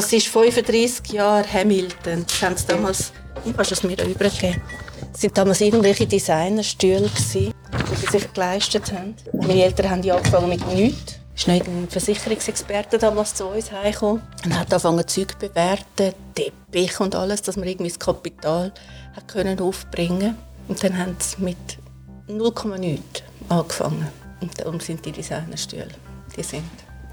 Das 0.00 0.14
ist 0.14 0.28
35 0.28 1.12
Jahre 1.12 1.46
Hamilton. 1.52 2.24
Das 2.26 2.40
haben 2.40 2.56
sie 2.56 2.66
damals, 2.66 3.12
du 3.44 3.74
es 3.74 3.82
mir 3.82 4.02
übergeben. 4.02 4.62
Das 5.12 5.20
sind 5.20 5.36
damals 5.36 5.60
irgendwelche 5.60 6.06
Designerstühle, 6.06 7.10
die 7.14 7.20
sie 7.20 7.52
sich 8.10 8.32
geleistet 8.32 8.90
haben. 8.92 9.14
Meine 9.34 9.62
Eltern 9.62 9.90
haben 9.90 10.02
ja 10.02 10.16
angefangen 10.16 10.48
mit 10.48 10.66
nichts. 10.68 11.16
Es 11.36 11.42
ist 11.42 11.48
noch 11.48 11.66
ein 11.66 11.86
Versicherungsexperte 11.90 12.96
damals 12.96 13.34
zu 13.34 13.44
uns 13.44 13.70
heimgekommen 13.70 14.22
und 14.42 14.58
hat 14.58 14.72
angefangen 14.72 15.06
Zeug 15.06 15.38
bewerten, 15.38 16.14
Teppich 16.34 16.98
und 16.98 17.14
alles, 17.14 17.42
dass 17.42 17.58
wir 17.58 17.66
irgendwie 17.66 17.90
das 17.90 17.98
Kapital 17.98 18.72
können 19.26 19.60
aufbringen 19.60 20.38
Und 20.66 20.82
dann 20.82 20.96
haben 20.96 21.16
sie 21.18 21.42
mit 21.42 21.58
0,9 22.26 23.00
angefangen. 23.50 24.08
Und 24.40 24.58
darum 24.58 24.80
sind 24.80 25.04
die 25.04 25.12
Designerstühle, 25.12 25.88
die 26.34 26.42
sind 26.42 26.64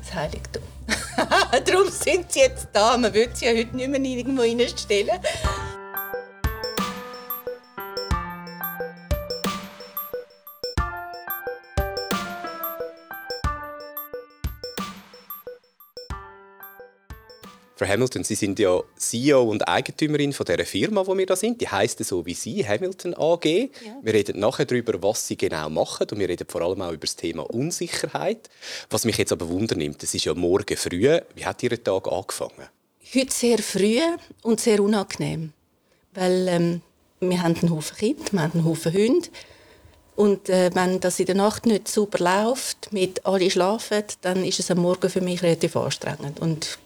das 0.07 0.15
Heiligtum. 0.15 0.63
darum 1.65 1.89
sind 1.89 2.31
sie 2.31 2.39
jetzt 2.39 2.67
da. 2.73 2.97
Man 2.97 3.13
würde 3.13 3.35
sie 3.35 3.45
ja 3.45 3.51
heute 3.51 3.75
nicht 3.75 3.89
mehr 3.89 4.01
irgendwo 4.01 4.41
reinstellen. 4.41 5.19
Frau 17.77 17.85
Hamilton, 17.85 18.23
Sie 18.23 18.33
sind 18.33 18.57
ja 18.57 18.81
CEO 18.95 19.43
und 19.43 19.67
Eigentümerin 19.67 20.33
von 20.33 20.47
der 20.47 20.65
Firma, 20.65 21.05
wo 21.05 21.15
wir 21.15 21.27
da 21.27 21.35
sind. 21.35 21.61
Die 21.61 21.67
heißt 21.67 22.03
so 22.03 22.25
wie 22.25 22.33
Sie, 22.33 22.67
Hamilton 22.67 23.13
AG. 23.13 23.45
Ja. 23.45 23.69
Wir 24.01 24.13
reden 24.15 24.39
nachher 24.39 24.65
darüber, 24.65 24.99
was 25.03 25.27
Sie 25.27 25.37
genau 25.37 25.69
machen 25.69 26.07
und 26.09 26.17
wir 26.17 26.27
reden 26.27 26.47
vor 26.49 26.61
allem 26.61 26.81
auch 26.81 26.91
über 26.91 27.05
das 27.05 27.15
Thema 27.15 27.43
Unsicherheit. 27.43 28.49
Was 28.89 29.05
mich 29.05 29.17
jetzt 29.17 29.31
aber 29.31 29.47
wundernimmt, 29.47 30.01
es 30.01 30.15
ist 30.15 30.25
ja 30.25 30.33
morgen 30.33 30.75
früh. 30.75 31.19
Wie 31.35 31.45
hat 31.45 31.61
Ihr 31.61 31.83
Tag 31.83 32.07
angefangen? 32.07 32.67
Heute 33.13 33.31
sehr 33.31 33.59
früh 33.59 33.99
und 34.41 34.59
sehr 34.59 34.81
unangenehm, 34.81 35.53
weil 36.15 36.47
ähm, 36.47 36.81
wir 37.19 37.43
haben 37.43 37.57
einen 37.61 37.69
Haufen 37.69 37.95
Kinder, 37.95 38.23
wir 38.31 38.41
haben 38.41 38.53
einen 38.53 38.65
Haufen 38.65 38.91
Hunde. 38.91 39.29
Und 40.15 40.49
äh, 40.49 40.71
wenn 40.73 40.99
das 40.99 41.19
in 41.19 41.27
der 41.27 41.35
Nacht 41.35 41.67
nicht 41.67 41.87
super 41.87 42.23
läuft, 42.23 42.91
mit 42.91 43.23
alle 43.23 43.51
schlafen, 43.51 44.03
dann 44.21 44.43
ist 44.43 44.59
es 44.59 44.71
am 44.71 44.79
Morgen 44.79 45.11
für 45.11 45.21
mich 45.21 45.43
relativ 45.43 45.75
anstrengend. 45.75 46.39
Und 46.39 46.79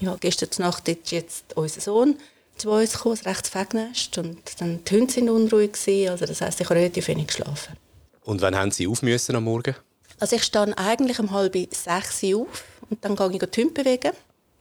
ja, 0.00 0.16
gestern 0.18 0.48
Nacht 0.58 0.88
ist 0.88 1.12
jetzt 1.12 1.44
unser 1.54 1.80
Sohn 1.80 2.16
zu 2.56 2.70
uns 2.70 2.92
gekommen, 2.92 3.18
ein 3.22 3.28
rechtes 3.28 3.50
Fegnest, 3.50 4.18
und 4.18 4.38
dann 4.60 4.84
die 4.84 4.94
Hunde 4.94 5.12
sind 5.12 5.28
unruhig 5.28 5.72
gewesen, 5.72 6.10
also 6.10 6.26
das 6.26 6.40
heisst, 6.40 6.60
ich 6.60 6.68
habe 6.68 6.78
relativ 6.78 7.08
wenig 7.08 7.28
geschlafen. 7.28 7.76
Und 8.22 8.40
wann 8.40 8.56
haben 8.56 8.70
Sie 8.70 8.86
auf 8.86 9.02
müssen 9.02 9.36
am 9.36 9.44
Morgen? 9.44 9.74
Also 10.20 10.36
ich 10.36 10.44
stehe 10.44 10.76
eigentlich 10.78 11.18
um 11.18 11.32
halb 11.32 11.54
sechs 11.74 12.22
auf 12.24 12.64
und 12.88 13.04
dann 13.04 13.16
gehe 13.16 13.32
ich 13.32 13.50
die 13.50 13.62
Hunde 13.62 13.74
bewegen. 13.74 14.12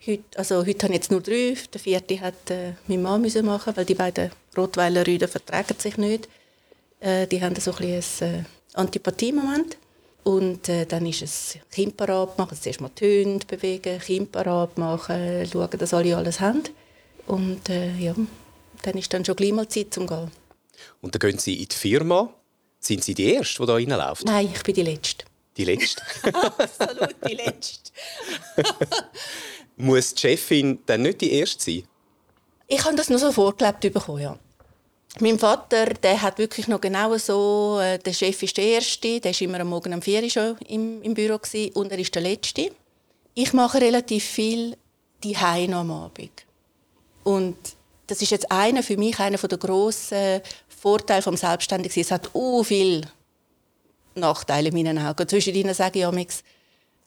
Heute, 0.06 0.23
also 0.36 0.66
heute 0.66 0.84
habe 0.84 0.94
ich 0.94 1.00
jetzt 1.00 1.11
nur 1.11 1.22
drei, 1.22 1.56
der 1.73 1.80
vierte 1.80 2.20
hat 2.20 2.50
äh, 2.50 2.73
meine 2.88 3.02
Mann 3.02 3.22
müssen 3.22 3.45
machen, 3.45 3.73
weil 3.78 3.86
die 3.86 3.95
beiden 3.95 4.31
Rottweiler 4.58 5.08
Rüden 5.08 5.30
vertragen 5.30 5.76
sich 5.80 5.98
nicht. 5.98 6.28
Äh, 7.00 7.28
die 7.28 7.42
haben 7.42 7.56
so 7.56 7.72
ein 7.72 7.78
bisschen 7.78 8.28
ein 8.28 8.39
äh, 8.39 8.44
Antipathie-Moment. 8.73 9.78
Und 10.23 10.69
äh, 10.69 10.85
dann 10.85 11.05
ist 11.05 11.21
es 11.21 11.57
Kind 11.69 11.97
parat 11.97 12.38
machen, 12.38 12.57
zuerst 12.59 12.79
mal 12.79 12.91
die 12.97 13.25
Hunde 13.25 13.45
bewegen, 13.45 13.99
Kind 13.99 14.31
parat 14.31 14.77
machen, 14.77 15.45
schauen, 15.52 15.69
dass 15.77 15.93
alle 15.93 16.15
alles 16.15 16.39
haben. 16.39 16.63
Und 17.27 17.69
äh, 17.69 17.93
ja, 17.97 18.15
dann 18.83 18.97
ist 18.97 19.13
dann 19.13 19.25
schon 19.25 19.35
gleich 19.35 19.52
mal 19.52 19.67
Zeit 19.67 19.93
zum 19.93 20.07
Gehen. 20.07 20.31
Und 21.02 21.13
dann 21.13 21.19
gehen 21.19 21.39
Sie 21.39 21.61
in 21.61 21.67
die 21.67 21.75
Firma. 21.75 22.33
Sind 22.80 23.03
Sie 23.03 23.13
die 23.13 23.33
Erste, 23.33 23.61
die 23.61 23.67
da 23.67 23.73
reinläuft? 23.73 24.25
Nein, 24.25 24.49
ich 24.53 24.63
bin 24.63 24.75
die 24.75 24.83
Letzte. 24.83 25.25
Die 25.58 25.65
Letzte? 25.65 26.02
Absolut 26.33 27.15
die 27.27 27.36
Letzte. 27.36 27.92
Muss 29.77 30.14
die 30.14 30.21
Chefin 30.21 30.80
dann 30.86 31.02
nicht 31.03 31.21
die 31.21 31.33
Erste 31.33 31.64
sein? 31.64 31.83
Ich 32.67 32.83
habe 32.83 32.95
das 32.95 33.09
nur 33.09 33.19
so 33.19 33.31
vorgelebt 33.31 33.81
bekommen, 33.81 34.21
ja. 34.21 34.39
Mein 35.19 35.37
Vater, 35.37 35.85
der 35.85 36.21
hat 36.21 36.39
wirklich 36.39 36.67
noch 36.67 36.81
genau 36.81 37.15
so, 37.17 37.79
äh, 37.79 37.99
der 37.99 38.13
Chef 38.13 38.41
ist 38.41 38.57
der 38.57 38.65
Erste, 38.65 39.19
der 39.19 39.31
ist 39.31 39.41
immer 39.41 39.59
am 39.59 39.69
Morgen 39.69 39.93
um 39.93 40.01
4 40.01 40.23
Uhr 40.23 40.29
schon 40.29 40.57
im, 40.67 41.03
im 41.03 41.13
Büro 41.13 41.37
gewesen, 41.37 41.71
und 41.73 41.91
er 41.91 41.99
ist 41.99 42.15
der 42.15 42.23
Letzte. 42.23 42.71
Ich 43.35 43.53
mache 43.53 43.79
relativ 43.79 44.23
viel 44.23 44.75
die 45.23 45.37
noch 45.67 45.79
am 45.79 45.91
Abend. 45.91 46.45
Und 47.23 47.55
das 48.07 48.21
ist 48.21 48.31
jetzt 48.31 48.51
einer 48.51 48.83
für 48.83 48.97
mich 48.97 49.19
einer 49.19 49.37
der 49.37 49.57
grossen 49.57 50.41
Vorteile 50.67 51.21
vom 51.21 51.37
Selbstständigen. 51.37 52.01
Es 52.01 52.11
hat 52.11 52.30
so 52.33 52.63
viele 52.63 53.07
Nachteile 54.15 54.69
in 54.69 54.75
meinen 54.75 54.97
Augen. 54.99 55.27
Zwischen 55.27 55.55
ihnen 55.55 55.73
sage 55.73 55.99
ich 55.99 56.05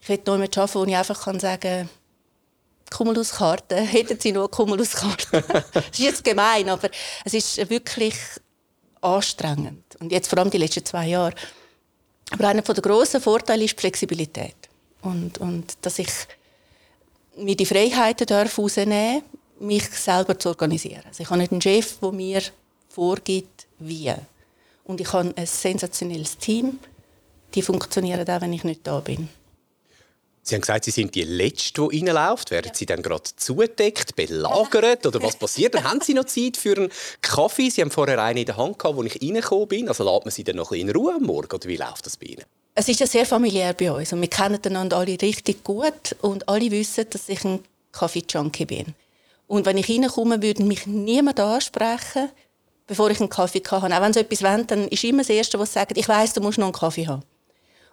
ich 0.01 0.09
will 0.09 0.19
noch 0.25 0.35
jemanden 0.35 0.59
arbeiten, 0.59 0.75
wo 0.75 0.85
ich 0.85 0.97
einfach 0.97 1.41
sagen 1.41 1.61
kann, 1.61 1.89
Cumuluskarte. 2.91 3.77
Hätten 3.77 4.19
Sie 4.21 4.33
nur 4.33 4.51
Cumuluskarte? 4.51 5.43
das 5.73 5.85
ist 5.93 5.99
jetzt 5.99 6.25
gemein, 6.25 6.69
aber 6.69 6.91
es 7.25 7.35
ist 7.35 7.71
wirklich 7.71 8.17
anstrengend. 9.01 9.85
Und 10.01 10.13
jetzt 10.13 10.29
vor 10.29 10.39
allem 10.39 10.51
die 10.51 10.59
letzten 10.59 10.85
zwei 10.85 11.09
Jahre. 11.09 11.35
Aber 12.31 12.49
einer 12.49 12.63
der 12.63 12.75
grossen 12.75 13.21
Vorteile 13.21 13.65
ist 13.65 13.77
die 13.77 13.81
Flexibilität. 13.81 14.57
Und, 15.03 15.39
und 15.39 15.77
dass 15.83 15.99
ich 15.99 16.11
mir 17.37 17.57
die 17.57 17.67
Freiheiten 17.67 18.27
darf 18.27 18.59
rausnehmen 18.59 19.23
mich 19.59 19.85
selber 19.91 20.39
zu 20.39 20.51
organisieren. 20.51 21.03
Also 21.07 21.23
ich 21.23 21.31
habe 21.31 21.39
nicht 21.39 21.53
einen 21.53 21.63
Chef, 21.63 21.99
der 22.01 22.13
mir 22.13 22.43
vorgibt, 22.89 23.67
wie. 23.79 24.13
Und 24.85 25.01
ich 25.01 25.13
habe 25.13 25.33
ein 25.35 25.47
sensationelles 25.47 26.39
Team. 26.39 26.79
Die 27.55 27.63
funktionieren 27.63 28.29
auch, 28.29 28.41
wenn 28.41 28.53
ich 28.53 28.65
nicht 28.65 28.87
da 28.87 29.01
bin. 29.01 29.29
Sie 30.49 30.55
haben 30.55 30.61
gesagt, 30.61 30.85
Sie 30.85 30.93
sind 30.93 31.13
die 31.17 31.25
Letzte, 31.25 31.89
die 31.89 32.05
reinläuft. 32.05 32.53
Werden 32.53 32.69
ja. 32.69 32.75
Sie 32.75 32.87
dann 32.87 33.03
gerade 33.03 33.25
zudeckt, 33.35 34.15
belagert 34.15 35.05
oder 35.05 35.21
was 35.21 35.35
passiert? 35.39 35.75
Dann 35.75 35.83
haben 35.83 36.01
Sie 36.01 36.15
noch 36.15 36.25
Zeit 36.27 36.57
für 36.57 36.77
einen 36.77 36.91
Kaffee. 37.21 37.69
Sie 37.69 37.83
haben 37.83 37.91
vorher 37.91 38.23
einen 38.23 38.39
in 38.39 38.47
der 38.47 38.57
Hand 38.57 38.79
gehabt, 38.79 38.97
wo 38.97 39.03
ich 39.03 39.21
reingekommen 39.21 39.67
bin. 39.67 39.89
Also 39.89 40.05
lässt 40.05 40.25
man 40.25 40.31
Sie 40.31 40.45
dann 40.45 40.55
noch 40.55 40.71
ein 40.71 40.79
bisschen 40.79 40.89
in 40.89 40.97
Ruhe 40.97 41.15
am 41.15 41.23
Morgen 41.25 41.53
oder 41.53 41.69
wie 41.69 41.77
läuft 41.77 42.07
das 42.07 42.17
bei 42.17 42.27
Ihnen? 42.27 42.45
Es 42.77 42.89
ist 42.89 43.01
ja 43.01 43.09
sehr 43.09 43.27
familiär 43.27 43.73
bei 43.73 43.91
uns 43.91 44.13
und 44.13 44.21
wir 44.21 44.29
kennen 44.29 44.61
einander 44.65 44.99
alle 44.99 45.21
richtig 45.21 45.65
gut 45.65 46.15
und 46.21 46.49
alle 46.49 46.71
wissen, 46.71 47.07
dass 47.11 47.29
ich 47.29 47.43
ein 47.45 47.65
Kaffee-Junkie 47.91 48.67
bin. 48.67 48.95
Und 49.49 49.67
wenn 49.67 49.79
ich 49.79 49.89
reinkomme, 49.89 50.43
würde 50.43 50.63
mich 50.63 50.87
niemand 50.87 51.41
ansprechen, 51.41 52.29
bevor 52.87 53.11
ich 53.11 53.19
einen 53.19 53.31
Kaffee 53.31 53.63
habe. 53.69 53.93
Auch 53.93 54.01
wenn 54.01 54.13
sie 54.13 54.21
etwas 54.21 54.43
wollen, 54.43 54.67
dann 54.69 54.87
ist 54.89 55.03
immer 55.03 55.23
das 55.23 55.31
Erste, 55.31 55.59
was 55.59 55.71
sie 55.73 55.81
sagen, 55.81 55.95
ich 55.97 56.09
weiss, 56.09 56.35
du 56.35 56.41
musst 56.41 56.59
noch 56.59 56.67
einen 56.67 56.73
Kaffee 56.73 57.09
haben. 57.09 57.23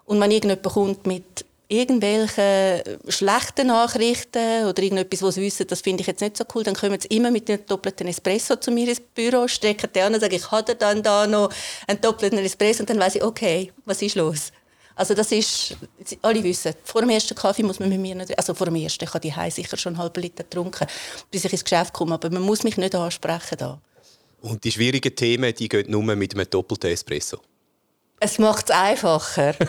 Und 0.04 0.20
wenn 0.20 0.30
irgendjemand 0.30 0.62
kommt 0.62 1.06
mit 1.06 1.44
irgendwelche 1.68 2.98
schlechten 3.08 3.68
Nachrichten 3.68 4.66
oder 4.66 4.82
irgendetwas, 4.82 5.22
was 5.22 5.34
sie 5.36 5.42
wissen, 5.42 5.66
das 5.66 5.80
finde 5.80 6.02
ich 6.02 6.06
jetzt 6.06 6.20
nicht 6.20 6.36
so 6.36 6.44
cool, 6.54 6.62
dann 6.62 6.74
kommen 6.74 7.00
sie 7.00 7.08
immer 7.08 7.30
mit 7.30 7.48
einem 7.48 7.64
doppelten 7.66 8.06
Espresso 8.06 8.56
zu 8.56 8.70
mir 8.70 8.88
ins 8.88 9.00
Büro, 9.00 9.48
strecken 9.48 9.90
die 9.94 10.00
an 10.00 10.14
und 10.14 10.20
sagen, 10.20 10.34
ich 10.34 10.50
habe 10.50 10.74
dann 10.74 11.02
da 11.02 11.26
noch 11.26 11.50
einen 11.86 12.00
doppelten 12.00 12.38
Espresso 12.38 12.80
und 12.80 12.90
dann 12.90 12.98
weiß 12.98 13.16
ich, 13.16 13.22
okay, 13.22 13.72
was 13.84 14.02
ist 14.02 14.14
los? 14.16 14.52
Also 14.96 15.14
das 15.14 15.32
ist, 15.32 15.76
alle 16.22 16.42
wissen, 16.44 16.74
vor 16.84 17.00
dem 17.00 17.10
ersten 17.10 17.34
Kaffee 17.34 17.64
muss 17.64 17.80
man 17.80 17.88
mit 17.88 17.98
mir 17.98 18.14
nicht, 18.14 18.36
also 18.38 18.54
vor 18.54 18.66
dem 18.66 18.76
ersten, 18.76 19.04
ich 19.04 19.12
habe 19.12 19.20
die 19.20 19.50
sicher 19.50 19.76
schon 19.76 19.94
einen 19.94 20.02
halben 20.02 20.22
Liter 20.22 20.44
getrunken, 20.44 20.86
bis 21.30 21.44
ich 21.44 21.52
ins 21.52 21.64
Geschäft 21.64 21.92
komme, 21.92 22.14
aber 22.14 22.30
man 22.30 22.42
muss 22.42 22.62
mich 22.62 22.76
nicht 22.76 22.94
ansprechen 22.94 23.58
da. 23.58 23.80
Und 24.40 24.62
die 24.62 24.70
schwierigen 24.70 25.16
Themen, 25.16 25.54
die 25.54 25.68
gehen 25.68 25.90
nur 25.90 26.02
mit 26.14 26.34
einem 26.34 26.48
doppelten 26.48 26.90
Espresso? 26.90 27.38
Es 28.20 28.38
macht 28.38 28.66
es 28.66 28.76
einfacher. 28.76 29.54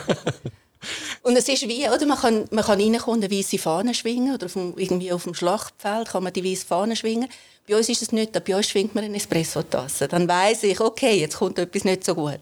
Und 1.22 1.36
es 1.36 1.48
ist 1.48 1.66
wie, 1.68 1.88
oder 1.88 2.06
man 2.06 2.18
kann, 2.18 2.44
man 2.50 2.64
kann 2.64 2.80
reinkommen 2.80 3.20
und 3.20 3.24
eine 3.24 3.36
weiße 3.36 3.58
Fahne 3.58 3.94
schwingen 3.94 4.34
oder 4.34 4.46
auf 4.46 4.52
dem, 4.52 4.74
irgendwie 4.76 5.12
auf 5.12 5.24
dem 5.24 5.34
Schlachtfeld 5.34 6.08
kann 6.08 6.22
man 6.22 6.32
die 6.32 6.44
weiße 6.44 6.66
Fahne 6.66 6.96
schwingen. 6.96 7.28
Bei 7.68 7.76
uns 7.76 7.88
ist 7.88 8.02
es 8.02 8.12
nicht, 8.12 8.32
bei 8.44 8.56
uns 8.56 8.68
schwingt 8.68 8.94
man 8.94 9.04
eine 9.04 9.16
Espresso-Tasse. 9.16 10.06
Dann 10.06 10.28
weiß 10.28 10.62
ich, 10.64 10.80
okay, 10.80 11.18
jetzt 11.18 11.38
kommt 11.38 11.58
etwas 11.58 11.84
nicht 11.84 12.04
so 12.04 12.14
gut. 12.14 12.40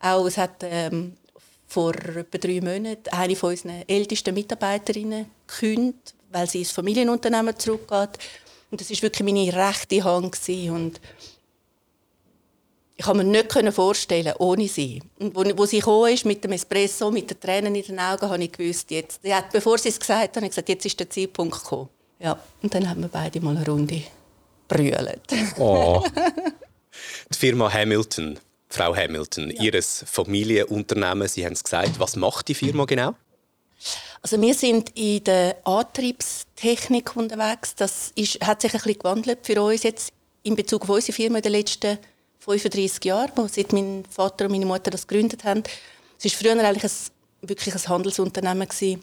Auch 0.00 0.26
es 0.26 0.36
hat 0.36 0.62
ähm, 0.62 1.16
vor 1.66 1.94
etwa 1.94 2.38
drei 2.38 2.60
Monaten 2.60 3.08
eine 3.10 3.36
von 3.36 3.50
unseren 3.50 3.82
ältesten 3.88 4.34
Mitarbeiterinnen 4.34 5.26
gekündigt, 5.46 6.14
weil 6.30 6.48
sie 6.48 6.58
ins 6.58 6.72
Familienunternehmen 6.72 7.58
zurückgeht. 7.58 8.18
Und 8.70 8.80
das 8.80 8.90
war 8.90 9.02
wirklich 9.02 9.24
meine 9.24 9.54
rechte 9.54 10.04
Hand. 10.04 10.32
Gewesen. 10.32 10.70
Und 10.70 11.00
ich 12.96 13.04
kann 13.04 13.16
mir 13.16 13.24
nicht 13.24 13.52
vorstellen, 13.74 14.34
ohne 14.38 14.68
sie. 14.68 15.02
Und 15.18 15.34
wo, 15.34 15.42
wo 15.56 15.66
sie 15.66 15.80
kam, 15.80 16.04
mit 16.24 16.44
dem 16.44 16.52
Espresso, 16.52 17.10
mit 17.10 17.28
den 17.28 17.40
Tränen 17.40 17.74
in 17.74 17.82
den 17.82 17.98
Augen, 17.98 18.28
habe 18.28 18.44
ich 18.44 18.52
gewusst, 18.52 18.90
jetzt, 18.90 19.20
ja, 19.24 19.42
bevor 19.52 19.78
sie 19.78 19.88
es 19.88 19.98
gesagt 19.98 20.22
hat, 20.22 20.36
habe 20.36 20.46
ich 20.46 20.52
gesagt, 20.52 20.68
jetzt 20.68 20.86
ist 20.86 21.00
der 21.00 21.10
Zeitpunkt 21.10 21.58
gekommen. 21.58 21.88
Ja, 22.20 22.38
und 22.62 22.72
dann 22.72 22.88
haben 22.88 23.00
wir 23.00 23.08
beide 23.08 23.40
mal 23.40 23.56
eine 23.56 23.66
Runde 23.66 24.02
brüllt. 24.68 25.20
Oh. 25.58 26.04
Die 27.32 27.38
Firma 27.38 27.72
Hamilton, 27.72 28.38
Frau 28.68 28.94
Hamilton, 28.94 29.50
ja. 29.50 29.62
Ihr 29.62 29.82
Familienunternehmen, 29.82 31.26
Sie 31.26 31.44
haben 31.44 31.54
es 31.54 31.64
gesagt. 31.64 31.98
Was 31.98 32.14
macht 32.16 32.48
die 32.48 32.54
Firma 32.54 32.84
genau? 32.84 33.14
Also 34.22 34.40
wir 34.40 34.54
sind 34.54 34.90
in 34.96 35.22
der 35.24 35.56
Antriebstechnik 35.64 37.16
unterwegs. 37.16 37.74
Das 37.74 38.12
ist, 38.14 38.40
hat 38.40 38.62
sich 38.62 38.72
ein 38.72 38.78
bisschen 38.78 38.98
gewandelt 38.98 39.40
für 39.42 39.60
uns 39.60 39.82
jetzt 39.82 40.12
in 40.44 40.56
Bezug 40.56 40.82
auf 40.82 40.90
unsere 40.90 41.12
Firma 41.12 41.38
in 41.38 41.42
den 41.42 41.52
letzten 41.52 41.98
35 42.44 43.04
Jahre, 43.04 43.48
seit 43.48 43.72
mein 43.72 44.04
Vater 44.08 44.46
und 44.46 44.52
meine 44.52 44.66
Mutter 44.66 44.90
das 44.90 45.06
gegründet 45.06 45.44
haben. 45.44 45.62
Es 46.18 46.24
war 46.24 46.30
früher 46.30 46.64
eigentlich 46.64 46.84
ein, 46.84 47.48
wirklich 47.48 47.74
ein 47.74 47.88
Handelsunternehmen. 47.88 48.68
Gewesen. 48.68 49.02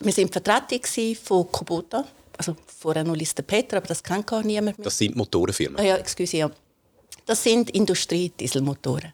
Wir 0.00 0.16
waren 0.16 0.32
Vertretung 0.32 1.16
von 1.16 1.50
Kubota. 1.50 2.04
also 2.36 2.56
vorher 2.66 3.02
noch 3.02 3.16
Liste 3.16 3.42
Peter, 3.42 3.78
aber 3.78 3.86
das 3.86 4.02
kennt 4.02 4.26
gar 4.26 4.42
niemand 4.42 4.78
mehr. 4.78 4.84
Das 4.84 4.98
sind 4.98 5.16
Motorenfirmen? 5.16 5.80
Ah 5.80 5.82
ja, 5.82 5.96
excuse, 5.96 6.36
ja. 6.36 6.50
Das 7.24 7.42
sind 7.42 7.70
Industriedieselmotoren. 7.70 9.12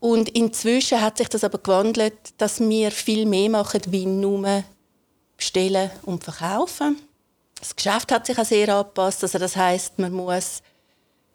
Und 0.00 0.30
inzwischen 0.30 1.00
hat 1.00 1.18
sich 1.18 1.28
das 1.28 1.44
aber 1.44 1.58
gewandelt, 1.58 2.14
dass 2.38 2.58
wir 2.58 2.90
viel 2.90 3.24
mehr 3.24 3.48
machen, 3.50 3.82
wie 3.86 4.04
nur 4.04 4.64
bestellen 5.36 5.90
und 6.02 6.24
verkaufen. 6.24 6.96
Das 7.60 7.76
Geschäft 7.76 8.10
hat 8.10 8.26
sich 8.26 8.36
auch 8.36 8.44
sehr 8.44 8.68
angepasst. 8.68 9.22
Also 9.22 9.38
das 9.38 9.54
heißt, 9.54 10.00
man 10.00 10.12
muss 10.12 10.62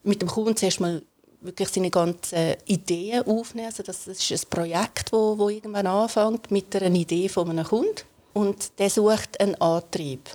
mit 0.08 0.22
dem 0.22 0.30
Kunden 0.30 0.56
zuerst 0.56 0.80
mal 0.80 1.02
wirklich 1.42 1.70
seine 1.70 1.92
ganzen 1.92 2.56
Ideen 2.66 3.24
aufnehmen. 3.24 3.68
Also 3.68 3.84
das 3.84 4.08
ist 4.08 4.32
ein 4.32 4.50
Projekt, 4.50 5.12
wo, 5.12 5.38
wo 5.38 5.50
irgendwann 5.50 5.88
anfängt 5.88 6.52
mit 6.52 6.76
einer 6.76 6.94
Idee 6.96 7.30
von 7.30 7.50
einem 7.50 7.66
Kunden 7.66 8.02
und 8.34 8.80
der 8.80 8.90
sucht 8.90 9.40
einen 9.40 9.56
Antrieb. 9.56 10.30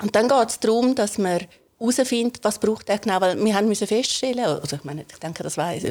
Und 0.00 0.14
dann 0.14 0.28
geht 0.28 0.48
es 0.48 0.60
darum, 0.60 0.94
dass 0.94 1.18
man 1.18 1.40
herausfindet, 1.78 2.42
was 2.42 2.58
braucht 2.58 2.88
er 2.88 2.98
genau, 2.98 3.20
weil 3.20 3.42
wir 3.42 3.54
haben 3.54 3.68
müssen 3.68 3.86
feststellen, 3.86 4.44
also 4.44 4.76
ich 4.76 4.84
meine, 4.84 5.04
ich 5.10 5.18
denke, 5.18 5.42
das 5.42 5.56
weiss, 5.56 5.84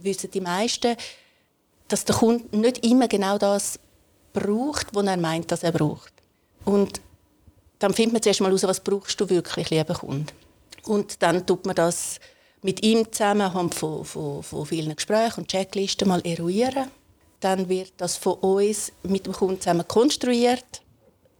wissen 0.00 0.30
die 0.30 0.40
meisten, 0.40 0.96
dass 1.88 2.04
der 2.04 2.14
Kunde 2.14 2.56
nicht 2.56 2.84
immer 2.84 3.08
genau 3.08 3.38
das 3.38 3.78
braucht, 4.32 4.94
was 4.94 5.06
er 5.06 5.16
meint, 5.16 5.50
dass 5.50 5.62
er 5.62 5.72
braucht. 5.72 6.12
Und 6.64 7.00
dann 7.78 7.94
findet 7.94 8.12
man 8.12 8.22
zuerst 8.22 8.40
mal 8.40 8.48
heraus, 8.48 8.62
was 8.64 8.80
brauchst 8.80 9.20
du 9.20 9.28
wirklich, 9.28 9.70
lieber 9.70 9.94
Kunde. 9.94 10.32
Und 10.84 11.22
dann 11.22 11.46
tut 11.46 11.66
man 11.66 11.74
das 11.74 12.20
mit 12.62 12.82
ihm 12.84 13.10
zusammen 13.10 13.42
anhand 13.42 13.74
von, 13.74 14.04
von, 14.04 14.42
von 14.42 14.66
vielen 14.66 14.94
Gesprächen 14.94 15.40
und 15.40 15.48
Checklisten 15.48 16.08
mal 16.08 16.20
eruieren. 16.26 16.90
Dann 17.40 17.68
wird 17.68 17.92
das 17.96 18.16
von 18.16 18.34
uns 18.34 18.92
mit 19.02 19.26
dem 19.26 19.32
Kunden 19.32 19.60
zusammen 19.60 19.88
konstruiert. 19.88 20.82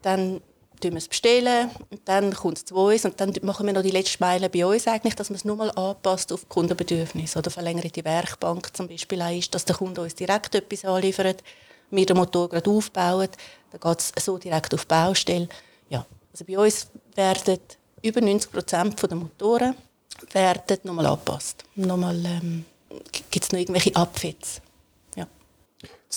Dann 0.02 0.40
bestellen 0.80 0.94
wir 0.94 0.98
es 0.98 1.08
bestellen 1.08 1.70
und 1.90 2.00
dann 2.06 2.32
kommt 2.32 2.58
es 2.58 2.64
zu 2.64 2.74
uns 2.74 3.04
und 3.04 3.20
dann 3.20 3.34
machen 3.42 3.66
wir 3.66 3.74
noch 3.74 3.82
die 3.82 3.90
letzte 3.90 4.18
Meile 4.20 4.48
bei 4.48 4.64
uns 4.64 4.86
eigentlich, 4.86 5.14
dass 5.14 5.28
man 5.28 5.36
es 5.36 5.44
nur 5.44 5.56
mal 5.56 5.70
anpasst 5.72 6.32
auf 6.32 6.40
die 6.40 6.48
Kundenbedürfnisse 6.48 7.38
oder 7.38 7.50
verlängerte 7.50 8.02
Werkbank 8.02 8.74
zum 8.74 8.88
Beispiel 8.88 9.20
auch 9.20 9.36
ist, 9.36 9.54
dass 9.54 9.66
der 9.66 9.76
Kunde 9.76 10.00
uns 10.00 10.14
direkt 10.14 10.54
etwas 10.54 10.84
anliefert, 10.86 11.44
wir 11.90 12.06
den 12.06 12.16
Motor 12.16 12.48
gerade 12.48 12.70
aufbauen, 12.70 13.28
dann 13.72 13.80
geht 13.80 13.98
es 13.98 14.24
so 14.24 14.38
direkt 14.38 14.72
auf 14.72 14.84
die 14.84 14.88
Baustelle. 14.88 15.48
Ja, 15.90 16.06
also 16.32 16.44
bei 16.46 16.58
uns 16.58 16.86
werden 17.14 17.58
über 18.02 18.20
90 18.20 18.50
Prozent 18.50 19.02
der 19.02 19.16
Motoren 19.16 19.74
werden 20.32 20.78
nochmal 20.84 21.06
angepasst. 21.06 21.64
Nochmal 21.74 22.24
ähm, 22.24 22.64
gibt 23.30 23.44
es 23.44 23.52
noch 23.52 23.58
irgendwelche 23.58 23.94
Abfits. 23.96 24.60
Ja. 25.16 25.26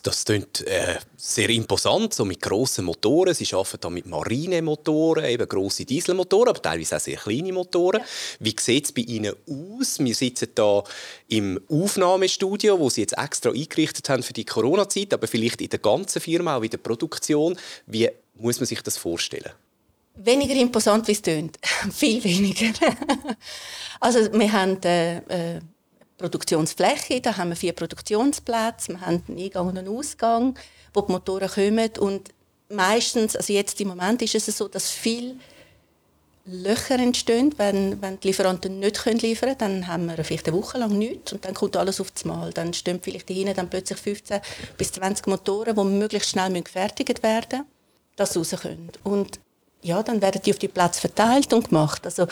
Das 0.01 0.25
klingt 0.25 0.65
äh, 0.67 0.97
sehr 1.15 1.49
imposant, 1.49 2.13
so 2.13 2.25
mit 2.25 2.41
grossen 2.41 2.85
Motoren. 2.85 3.33
Sie 3.33 3.47
arbeiten 3.53 3.77
da 3.79 3.89
mit 3.89 4.05
Marinemotoren, 4.05 5.25
eben 5.25 5.47
grosse 5.47 5.85
Dieselmotoren, 5.85 6.49
aber 6.49 6.61
teilweise 6.61 6.97
auch 6.97 6.99
sehr 6.99 7.17
kleine 7.17 7.53
Motoren. 7.53 8.01
Ja. 8.01 8.07
Wie 8.39 8.55
sieht 8.59 8.85
es 8.85 8.91
bei 8.91 9.01
Ihnen 9.01 9.33
aus? 9.47 9.99
Wir 9.99 10.15
sitzen 10.15 10.49
hier 10.55 10.83
im 11.29 11.61
Aufnahmestudio, 11.69 12.79
wo 12.79 12.89
Sie 12.89 13.01
jetzt 13.01 13.17
extra 13.17 13.51
eingerichtet 13.51 14.09
haben 14.09 14.23
für 14.23 14.33
die 14.33 14.45
Corona-Zeit, 14.45 15.13
aber 15.13 15.27
vielleicht 15.27 15.61
in 15.61 15.69
der 15.69 15.79
ganzen 15.79 16.21
Firma, 16.21 16.57
auch 16.57 16.63
in 16.63 16.71
der 16.71 16.77
Produktion. 16.79 17.57
Wie 17.85 18.09
muss 18.35 18.59
man 18.59 18.65
sich 18.65 18.81
das 18.81 18.97
vorstellen? 18.97 19.51
Weniger 20.15 20.53
imposant, 20.55 21.07
wie 21.07 21.13
es 21.13 21.21
tönt. 21.21 21.57
Viel 21.91 22.23
weniger. 22.23 22.67
also 24.03 24.33
wir 24.33 24.51
haben 24.51 24.79
eine 24.83 25.23
äh, 25.29 25.59
Produktionsfläche, 26.17 27.21
da 27.21 27.37
haben 27.37 27.49
wir 27.49 27.55
vier 27.55 27.73
Produktionsplätze, 27.73 28.93
wir 28.93 29.01
haben 29.01 29.23
einen 29.27 29.39
Eingang 29.39 29.67
und 29.67 29.77
einen 29.77 29.87
Ausgang, 29.87 30.59
wo 30.93 31.01
die 31.01 31.11
Motoren 31.11 31.49
kommen 31.49 31.89
und 31.99 32.29
meistens, 32.69 33.35
also 33.35 33.53
jetzt 33.53 33.79
im 33.79 33.89
Moment 33.89 34.21
ist 34.21 34.35
es 34.35 34.57
so, 34.57 34.67
dass 34.67 34.89
viele 34.89 35.35
Löcher 36.45 36.99
entstehen, 36.99 37.53
wenn, 37.55 38.01
wenn 38.01 38.19
die 38.19 38.27
Lieferanten 38.27 38.79
nicht 38.79 39.05
liefern 39.21 39.57
können, 39.57 39.57
dann 39.57 39.87
haben 39.87 40.05
wir 40.07 40.21
vielleicht 40.25 40.47
eine 40.49 40.57
Woche 40.57 40.77
lang 40.77 40.97
nichts 40.97 41.31
und 41.31 41.45
dann 41.45 41.53
kommt 41.53 41.77
alles 41.77 42.01
auf 42.01 42.11
das 42.11 42.25
Mal. 42.25 42.51
Dann 42.51 42.73
stehen 42.73 42.99
vielleicht 43.01 43.29
dahinter 43.29 43.53
dann 43.53 43.69
plötzlich 43.69 43.97
15 43.97 44.41
bis 44.77 44.91
20 44.91 45.27
Motoren, 45.27 45.73
die 45.73 45.83
möglichst 45.83 46.31
schnell 46.31 46.61
gefertigt 46.61 47.23
werden 47.23 47.59
müssen, 47.59 47.65
dass 48.17 48.35
raus 48.35 48.53
können. 48.61 48.91
Und 49.05 49.39
ja, 49.81 50.03
dann 50.03 50.21
werden 50.21 50.41
die 50.45 50.51
auf 50.51 50.59
die 50.59 50.67
Plätze 50.67 50.99
verteilt 50.99 51.53
und 51.53 51.69
gemacht. 51.69 52.05
Also, 52.05 52.27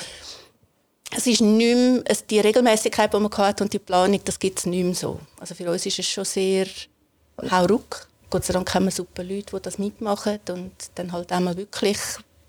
es 1.15 1.27
ist 1.27 1.41
nicht 1.41 1.75
mehr, 1.75 2.01
es, 2.05 2.25
die 2.25 2.39
Regelmäßigkeit, 2.39 3.13
die 3.13 3.19
man 3.19 3.31
hat 3.31 3.61
und 3.61 3.71
die 3.71 3.79
Planung, 3.79 4.19
das 4.23 4.39
gibt 4.39 4.59
es 4.59 4.65
nicht 4.65 4.83
mehr 4.83 4.95
so. 4.95 5.19
Also 5.39 5.55
für 5.55 5.69
uns 5.69 5.85
ist 5.85 5.99
es 5.99 6.07
schon 6.07 6.25
sehr 6.25 6.67
hauruck. 7.49 8.07
Gott 8.29 8.45
sei 8.45 8.53
Dank 8.53 8.73
haben 8.73 8.85
wir 8.85 8.91
super 8.91 9.23
Leute, 9.23 9.55
die 9.55 9.61
das 9.61 9.77
mitmachen 9.77 10.39
und 10.49 10.71
dann 10.95 11.11
halt 11.11 11.31
einmal 11.31 11.57
wirklich, 11.57 11.97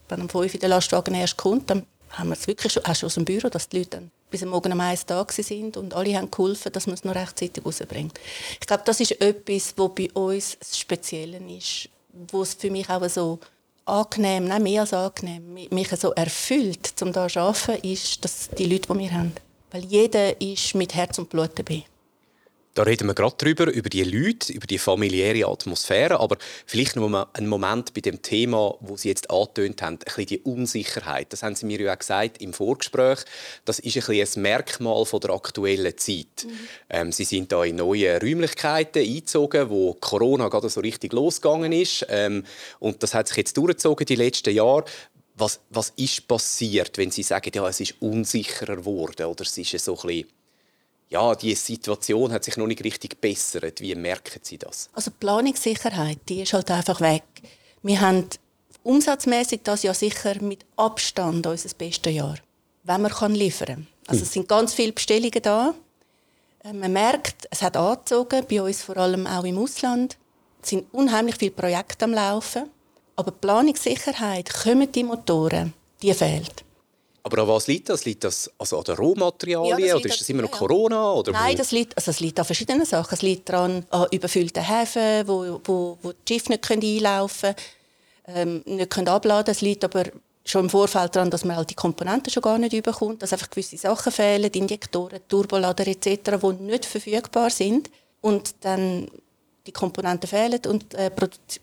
wenn 0.08 0.20
am 0.20 0.28
5 0.28 0.58
der 0.58 0.68
Lastwagen 0.68 1.14
erst 1.14 1.36
kommt, 1.36 1.70
dann 1.70 1.84
haben 2.10 2.28
wir 2.28 2.34
es 2.34 2.46
wirklich 2.46 2.72
schon, 2.72 2.84
auch 2.84 2.94
schon 2.94 3.08
aus 3.08 3.14
dem 3.14 3.24
Büro, 3.24 3.48
dass 3.48 3.68
die 3.68 3.78
Leute 3.78 3.90
dann 3.90 4.10
bis 4.30 4.42
am 4.42 4.50
Morgen 4.50 4.72
am 4.72 4.80
1 4.80 5.06
da 5.06 5.26
sind 5.28 5.76
und 5.76 5.94
alle 5.94 6.16
haben 6.16 6.30
geholfen, 6.30 6.72
dass 6.72 6.86
man 6.86 6.94
es 6.94 7.04
noch 7.04 7.14
rechtzeitig 7.14 7.64
rausbringt. 7.64 8.18
Ich 8.60 8.66
glaube, 8.66 8.82
das 8.86 9.00
ist 9.00 9.20
etwas, 9.20 9.74
was 9.76 9.94
bei 9.94 10.10
uns 10.12 10.56
das 10.58 10.78
Spezielle 10.78 11.38
ist, 11.48 11.88
wo 12.30 12.42
es 12.42 12.54
für 12.54 12.70
mich 12.70 12.88
auch 12.88 13.06
so 13.08 13.40
angenehm, 13.84 14.46
nein, 14.46 14.62
mehr 14.62 14.82
als 14.82 14.92
angenehm, 14.92 15.54
mich 15.70 15.88
so 15.90 16.12
erfüllt, 16.12 16.94
um 17.02 17.12
hier 17.12 17.28
zu 17.28 17.40
arbeiten, 17.40 17.86
ist 17.86 18.24
dass 18.24 18.48
die 18.50 18.66
Leute, 18.66 18.92
die 18.92 18.98
wir 18.98 19.12
haben. 19.12 19.32
Weil 19.70 19.84
jeder 19.84 20.40
ist 20.40 20.74
mit 20.74 20.94
Herz 20.94 21.18
und 21.18 21.30
Blut 21.30 21.50
dabei. 21.56 21.84
Da 22.74 22.84
reden 22.84 23.06
wir 23.06 23.14
gerade 23.14 23.36
drüber, 23.36 23.70
über 23.70 23.90
die 23.90 24.02
Leute, 24.02 24.50
über 24.50 24.66
die 24.66 24.78
familiäre 24.78 25.46
Atmosphäre, 25.46 26.20
aber 26.20 26.38
vielleicht 26.64 26.96
noch 26.96 27.06
mal 27.06 27.26
einen 27.34 27.46
Moment 27.46 27.92
bei 27.92 28.00
dem 28.00 28.22
Thema, 28.22 28.76
wo 28.80 28.96
Sie 28.96 29.08
jetzt 29.08 29.30
angetönt 29.30 29.82
haben, 29.82 29.94
ein 29.94 29.98
bisschen 29.98 30.26
die 30.26 30.40
Unsicherheit. 30.40 31.30
Das 31.34 31.42
haben 31.42 31.54
Sie 31.54 31.66
mir 31.66 31.78
ja 31.82 31.92
auch 31.92 31.98
gesagt 31.98 32.40
im 32.40 32.54
Vorgespräch. 32.54 33.20
Das 33.66 33.78
ist 33.78 33.96
ein, 33.96 34.02
bisschen 34.06 34.40
ein 34.40 34.42
Merkmal 34.42 35.04
von 35.04 35.20
der 35.20 35.32
aktuellen 35.32 35.98
Zeit. 35.98 36.46
Mhm. 36.46 36.50
Ähm, 36.88 37.12
Sie 37.12 37.24
sind 37.24 37.52
da 37.52 37.62
in 37.62 37.76
neue 37.76 38.18
Räumlichkeiten 38.18 39.02
eingezogen, 39.02 39.68
wo 39.68 39.92
Corona 39.92 40.48
gerade 40.48 40.70
so 40.70 40.80
richtig 40.80 41.12
losgegangen 41.12 41.72
ist. 41.72 42.06
Ähm, 42.08 42.44
und 42.78 43.02
das 43.02 43.12
hat 43.12 43.28
sich 43.28 43.36
jetzt 43.36 43.56
durchgezogen 43.58 44.06
die 44.06 44.16
letzten 44.16 44.54
Jahre. 44.54 44.86
Was, 45.34 45.60
was 45.68 45.92
ist 45.96 46.26
passiert, 46.26 46.96
wenn 46.96 47.10
Sie 47.10 47.22
sagen, 47.22 47.50
ja, 47.54 47.68
es 47.68 47.80
ist 47.80 47.96
unsicherer 48.00 48.76
geworden 48.76 49.26
oder 49.26 49.42
es 49.42 49.58
ist 49.58 49.78
so 49.78 49.94
ein 49.94 50.06
bisschen 50.06 50.28
ja, 51.12 51.34
die 51.34 51.54
Situation 51.54 52.32
hat 52.32 52.44
sich 52.44 52.56
noch 52.56 52.66
nicht 52.66 52.82
richtig 52.82 53.10
gebessert. 53.10 53.80
Wie 53.82 53.94
merken 53.94 54.40
Sie 54.42 54.56
das? 54.56 54.88
Also 54.94 55.10
die 55.10 55.16
Planungssicherheit, 55.20 56.18
die 56.28 56.42
ist 56.42 56.54
halt 56.54 56.70
einfach 56.70 57.00
weg. 57.02 57.24
Wir 57.82 58.00
haben 58.00 58.26
umsatzmäßig 58.82 59.60
das 59.62 59.82
Jahr 59.82 59.94
sicher 59.94 60.40
mit 60.42 60.64
Abstand 60.76 61.46
unser 61.46 61.68
bestes 61.76 62.14
Jahr, 62.14 62.36
wenn 62.84 63.02
man 63.02 63.12
kann 63.12 63.34
liefern 63.34 63.66
kann. 63.66 63.86
Also 64.06 64.22
es 64.22 64.32
sind 64.32 64.48
ganz 64.48 64.72
viele 64.72 64.92
Bestellungen 64.92 65.42
da. 65.42 65.74
Äh, 66.64 66.72
man 66.72 66.92
merkt, 66.92 67.46
es 67.50 67.60
hat 67.60 67.76
angezogen, 67.76 68.46
bei 68.48 68.62
uns 68.62 68.82
vor 68.82 68.96
allem 68.96 69.26
auch 69.26 69.44
im 69.44 69.58
Ausland. 69.58 70.16
Es 70.62 70.70
sind 70.70 70.86
unheimlich 70.92 71.36
viele 71.36 71.50
Projekte 71.50 72.06
am 72.06 72.12
Laufen. 72.12 72.70
Aber 73.16 73.30
die 73.30 73.38
Planungssicherheit, 73.38 74.50
kommen 74.50 74.90
die 74.90 75.04
Motoren, 75.04 75.74
die 76.00 76.14
fehlt. 76.14 76.64
Aber 77.24 77.42
an 77.42 77.48
was 77.48 77.68
liegt 77.68 77.88
das? 77.88 78.04
Liegt 78.04 78.24
das 78.24 78.50
also 78.58 78.78
an 78.78 78.84
den 78.84 78.96
Rohmaterialien 78.96 79.88
ja, 79.88 79.96
oder 79.96 80.06
ist 80.06 80.20
das 80.20 80.28
immer 80.28 80.42
noch 80.42 80.50
Corona? 80.50 81.12
Oder 81.12 81.32
Nein, 81.32 81.56
das 81.56 81.70
liegt, 81.70 81.96
also 81.96 82.10
es 82.10 82.18
liegt 82.18 82.38
an 82.38 82.44
verschiedenen 82.44 82.84
Sachen. 82.84 83.14
Es 83.14 83.22
liegt 83.22 83.48
daran, 83.48 83.86
an 83.90 84.06
überfüllten 84.10 84.62
Häfen, 84.62 85.28
wo, 85.28 85.60
wo, 85.64 85.98
wo 86.02 86.12
die 86.12 86.34
Schiffe 86.34 86.50
nicht 86.50 86.70
einlaufen 86.70 87.54
können, 88.24 88.62
ähm, 88.66 88.76
nicht 88.76 88.90
können 88.90 89.08
abladen 89.08 89.44
können. 89.44 89.54
Es 89.54 89.60
liegt 89.60 89.84
aber 89.84 90.04
schon 90.44 90.64
im 90.64 90.70
Vorfeld 90.70 91.14
daran, 91.14 91.30
dass 91.30 91.44
man 91.44 91.56
halt 91.56 91.70
die 91.70 91.74
Komponenten 91.74 92.32
schon 92.32 92.42
gar 92.42 92.58
nicht 92.58 92.72
überkommt, 92.72 93.22
dass 93.22 93.32
einfach 93.32 93.50
gewisse 93.50 93.76
Sachen 93.76 94.10
fehlen, 94.10 94.50
Injektoren, 94.50 95.20
Turbolader 95.28 95.86
etc., 95.86 96.38
die 96.42 96.64
nicht 96.64 96.84
verfügbar 96.84 97.50
sind. 97.50 97.88
Und 98.20 98.54
dann 98.60 99.08
die 99.66 99.72
Komponenten 99.72 100.28
fehlen 100.28 100.60
und 100.66 100.92
äh, 100.94 101.10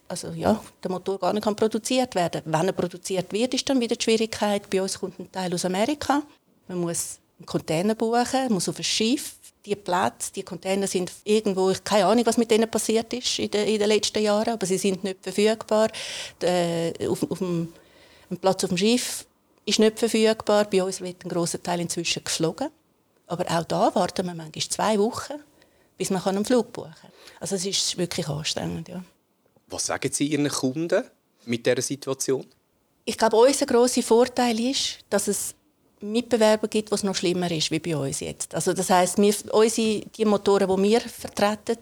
also, 0.08 0.28
ja, 0.28 0.62
der 0.82 0.90
Motor 0.90 1.18
gar 1.18 1.32
nicht 1.32 1.44
kann 1.44 1.56
produziert 1.56 2.14
werden 2.14 2.42
Wenn 2.44 2.66
er 2.66 2.72
produziert 2.72 3.32
wird, 3.32 3.54
ist 3.54 3.68
dann 3.68 3.80
wieder 3.80 3.96
die 3.96 4.02
Schwierigkeit. 4.02 4.70
Bei 4.70 4.80
uns 4.80 4.98
kommt 4.98 5.18
ein 5.18 5.30
Teil 5.30 5.52
aus 5.52 5.64
Amerika. 5.64 6.22
Man 6.68 6.78
muss 6.78 7.18
einen 7.38 7.46
Container 7.46 7.94
buchen, 7.94 8.52
muss 8.52 8.68
auf 8.68 8.78
ein 8.78 8.84
Schiff. 8.84 9.34
Die 9.66 9.76
Plätze, 9.76 10.32
die 10.34 10.42
Container 10.42 10.86
sind 10.86 11.12
irgendwo, 11.24 11.70
ich 11.70 11.84
keine 11.84 12.06
Ahnung, 12.06 12.24
was 12.24 12.38
mit 12.38 12.50
denen 12.50 12.70
passiert 12.70 13.12
ist 13.12 13.38
in 13.38 13.50
den, 13.50 13.68
in 13.68 13.78
den 13.78 13.88
letzten 13.88 14.22
Jahren, 14.22 14.54
aber 14.54 14.64
sie 14.64 14.78
sind 14.78 15.04
nicht 15.04 15.22
verfügbar. 15.22 15.90
Äh, 16.42 17.06
auf, 17.06 17.30
auf 17.30 17.38
dem, 17.38 17.70
ein 18.30 18.38
Platz 18.38 18.64
auf 18.64 18.70
dem 18.70 18.78
Schiff 18.78 19.26
ist 19.66 19.78
nicht 19.78 19.98
verfügbar. 19.98 20.64
Bei 20.64 20.82
uns 20.82 21.02
wird 21.02 21.24
ein 21.24 21.28
grosser 21.28 21.62
Teil 21.62 21.80
inzwischen 21.80 22.24
geflogen. 22.24 22.70
Aber 23.26 23.44
auch 23.48 23.64
da 23.64 23.94
warten 23.94 24.26
wir 24.26 24.34
manchmal 24.34 24.62
zwei 24.68 24.98
Wochen, 24.98 25.34
bis 26.00 26.08
man 26.08 26.22
einen 26.24 26.46
Flug 26.46 26.72
buchen 26.72 26.94
kann. 26.98 27.10
Also 27.40 27.56
es 27.56 27.66
ist 27.66 27.98
wirklich 27.98 28.26
anstrengend, 28.26 28.88
ja. 28.88 29.04
Was 29.66 29.84
sagen 29.84 30.10
Sie 30.10 30.28
Ihren 30.28 30.48
Kunden 30.48 31.04
mit 31.44 31.66
dieser 31.66 31.82
Situation? 31.82 32.46
Ich 33.04 33.18
glaube, 33.18 33.36
unser 33.36 33.66
grosser 33.66 34.02
Vorteil 34.02 34.58
ist, 34.60 35.00
dass 35.10 35.28
es 35.28 35.54
Mitbewerber 36.00 36.68
gibt, 36.68 36.90
was 36.90 37.02
noch 37.02 37.14
schlimmer 37.14 37.50
ist 37.50 37.70
wie 37.70 37.80
bei 37.80 37.94
uns 37.94 38.20
jetzt. 38.20 38.54
Also 38.54 38.72
das 38.72 38.88
heißt, 38.88 39.18
wir, 39.18 39.34
unsere, 39.52 40.00
die 40.00 40.24
Motoren, 40.24 40.74
die 40.74 40.82
wir 40.88 41.00
vertreten, 41.02 41.76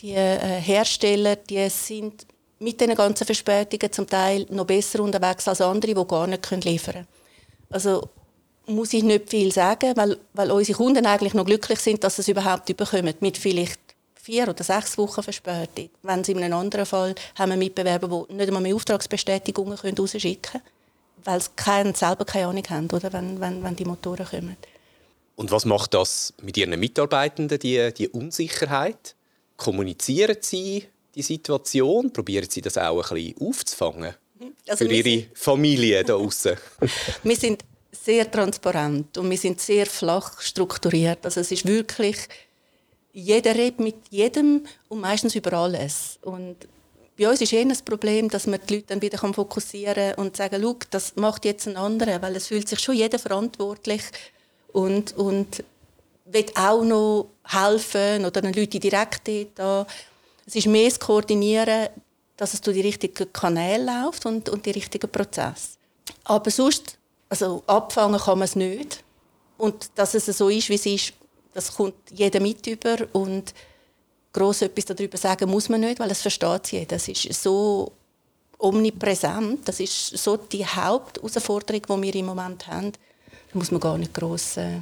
die 0.00 0.12
äh, 0.12 0.60
Hersteller, 0.60 1.36
die 1.36 1.66
sind 1.70 2.26
mit 2.58 2.78
den 2.78 2.94
ganzen 2.94 3.24
Verspätungen 3.24 3.90
zum 3.90 4.06
Teil 4.06 4.44
noch 4.50 4.66
besser 4.66 5.00
unterwegs 5.00 5.48
als 5.48 5.62
andere, 5.62 5.94
die 5.94 6.06
gar 6.06 6.26
nicht 6.26 6.50
liefern 6.62 6.92
können. 6.92 7.06
Also 7.70 8.10
muss 8.66 8.92
ich 8.92 9.02
nicht 9.02 9.30
viel 9.30 9.52
sagen, 9.52 9.96
weil, 9.96 10.18
weil 10.34 10.50
unsere 10.50 10.76
Kunden 10.76 11.06
eigentlich 11.06 11.34
noch 11.34 11.44
glücklich 11.44 11.80
sind, 11.80 12.04
dass 12.04 12.16
sie 12.16 12.22
es 12.22 12.28
überhaupt 12.28 12.68
überkommen, 12.68 13.14
mit 13.20 13.36
vielleicht 13.36 13.80
vier 14.14 14.48
oder 14.48 14.62
sechs 14.62 14.96
Wochen 14.98 15.22
Verspätung. 15.22 15.90
Wenn 16.02 16.22
sie 16.22 16.32
in 16.32 16.42
einem 16.42 16.58
anderen 16.58 16.86
Fall 16.86 17.14
haben 17.34 17.50
wir 17.50 17.56
Mitbewerber, 17.56 18.26
die 18.28 18.34
nicht 18.34 18.48
einmal 18.48 18.62
mehr 18.62 18.74
Auftragsbestätigungen 18.74 19.76
rausschicken 19.76 20.42
können, 20.42 20.64
weil 21.24 21.40
sie 21.40 21.50
kein, 21.56 21.94
selber 21.94 22.24
keine 22.24 22.46
Ahnung 22.46 22.64
haben, 22.68 22.88
oder, 22.90 23.12
wenn, 23.12 23.40
wenn, 23.40 23.62
wenn 23.62 23.76
die 23.76 23.84
Motoren 23.84 24.26
kommen. 24.26 24.56
Und 25.34 25.50
was 25.50 25.64
macht 25.64 25.94
das 25.94 26.34
mit 26.42 26.56
Ihren 26.56 26.78
Mitarbeitenden, 26.78 27.58
die, 27.58 27.92
die 27.94 28.08
Unsicherheit? 28.08 29.16
Kommunizieren 29.56 30.36
Sie 30.40 30.86
die 31.14 31.22
Situation? 31.22 32.12
Probieren 32.12 32.48
Sie 32.48 32.60
das 32.60 32.78
auch 32.78 33.10
ein 33.10 33.14
bisschen 33.16 33.48
aufzufangen? 33.48 34.14
Also 34.68 34.84
für 34.84 34.92
Ihre 34.92 35.26
Familie 35.34 36.04
da 36.04 36.14
draußen? 36.14 36.56
wir 37.22 37.36
sind 37.36 37.64
sehr 37.92 38.30
transparent 38.30 39.18
und 39.18 39.30
wir 39.30 39.36
sind 39.36 39.60
sehr 39.60 39.86
flach 39.86 40.40
strukturiert. 40.40 41.24
Also 41.24 41.40
es 41.40 41.52
ist 41.52 41.66
wirklich, 41.66 42.16
jeder 43.12 43.54
redet 43.54 43.80
mit 43.80 43.96
jedem 44.10 44.64
und 44.88 45.00
meistens 45.00 45.34
über 45.34 45.52
alles. 45.52 46.18
Und 46.22 46.56
bei 47.18 47.28
uns 47.28 47.42
ist 47.42 47.52
eher 47.52 47.66
das 47.66 47.82
Problem, 47.82 48.30
dass 48.30 48.46
man 48.46 48.60
die 48.66 48.76
Leute 48.76 48.86
dann 48.88 49.02
wieder 49.02 49.18
fokussieren 49.18 50.14
kann 50.14 50.24
und 50.24 50.36
sagen, 50.36 50.62
Schau, 50.62 50.76
das 50.90 51.16
macht 51.16 51.44
jetzt 51.44 51.68
ein 51.68 51.76
anderer, 51.76 52.22
weil 52.22 52.34
es 52.36 52.46
fühlt 52.46 52.68
sich 52.68 52.80
schon 52.80 52.96
jeder 52.96 53.18
verantwortlich 53.18 54.02
und, 54.72 55.14
und 55.16 55.62
will 56.24 56.46
auch 56.54 56.82
noch 56.82 57.28
helfen 57.44 58.24
oder 58.24 58.40
den 58.40 58.54
Leuten 58.54 58.80
direkt 58.80 59.28
da. 59.56 59.86
Es 60.46 60.56
ist 60.56 60.66
mehr 60.66 60.88
das 60.88 60.98
Koordinieren, 60.98 61.88
dass 62.38 62.54
es 62.54 62.62
durch 62.62 62.76
die 62.76 62.82
richtigen 62.82 63.30
Kanäle 63.32 63.84
läuft 63.84 64.24
und, 64.24 64.48
und 64.48 64.64
die 64.64 64.70
richtigen 64.70 65.10
Prozesse. 65.10 65.76
Aber 66.24 66.50
sonst 66.50 66.96
also 67.32 67.62
abfangen 67.66 68.20
kann 68.20 68.38
man 68.38 68.44
es 68.44 68.56
nicht. 68.56 69.02
Und 69.56 69.90
dass 69.94 70.12
es 70.12 70.26
so 70.26 70.50
ist, 70.50 70.68
wie 70.68 70.74
es 70.74 70.84
ist, 70.84 71.14
das 71.54 71.74
kommt 71.74 71.94
jeder 72.10 72.40
mit 72.40 72.66
über. 72.66 72.96
Und 73.14 73.54
gross 74.34 74.60
etwas 74.60 74.84
darüber 74.84 75.16
sagen 75.16 75.48
muss 75.48 75.70
man 75.70 75.80
nicht, 75.80 75.98
weil 75.98 76.10
es 76.10 76.20
versteht 76.20 76.72
jeder. 76.72 76.96
Das 76.96 77.08
ist 77.08 77.42
so 77.42 77.92
omnipräsent. 78.58 79.66
Das 79.66 79.80
ist 79.80 80.18
so 80.18 80.36
die 80.36 80.66
Hauptausforderung, 80.66 81.82
die 81.88 82.02
wir 82.02 82.14
im 82.16 82.26
Moment 82.26 82.66
haben. 82.66 82.92
Da 82.92 83.58
muss 83.58 83.70
man 83.70 83.80
gar 83.80 83.96
nicht 83.96 84.12
gross 84.12 84.58
äh, 84.58 84.80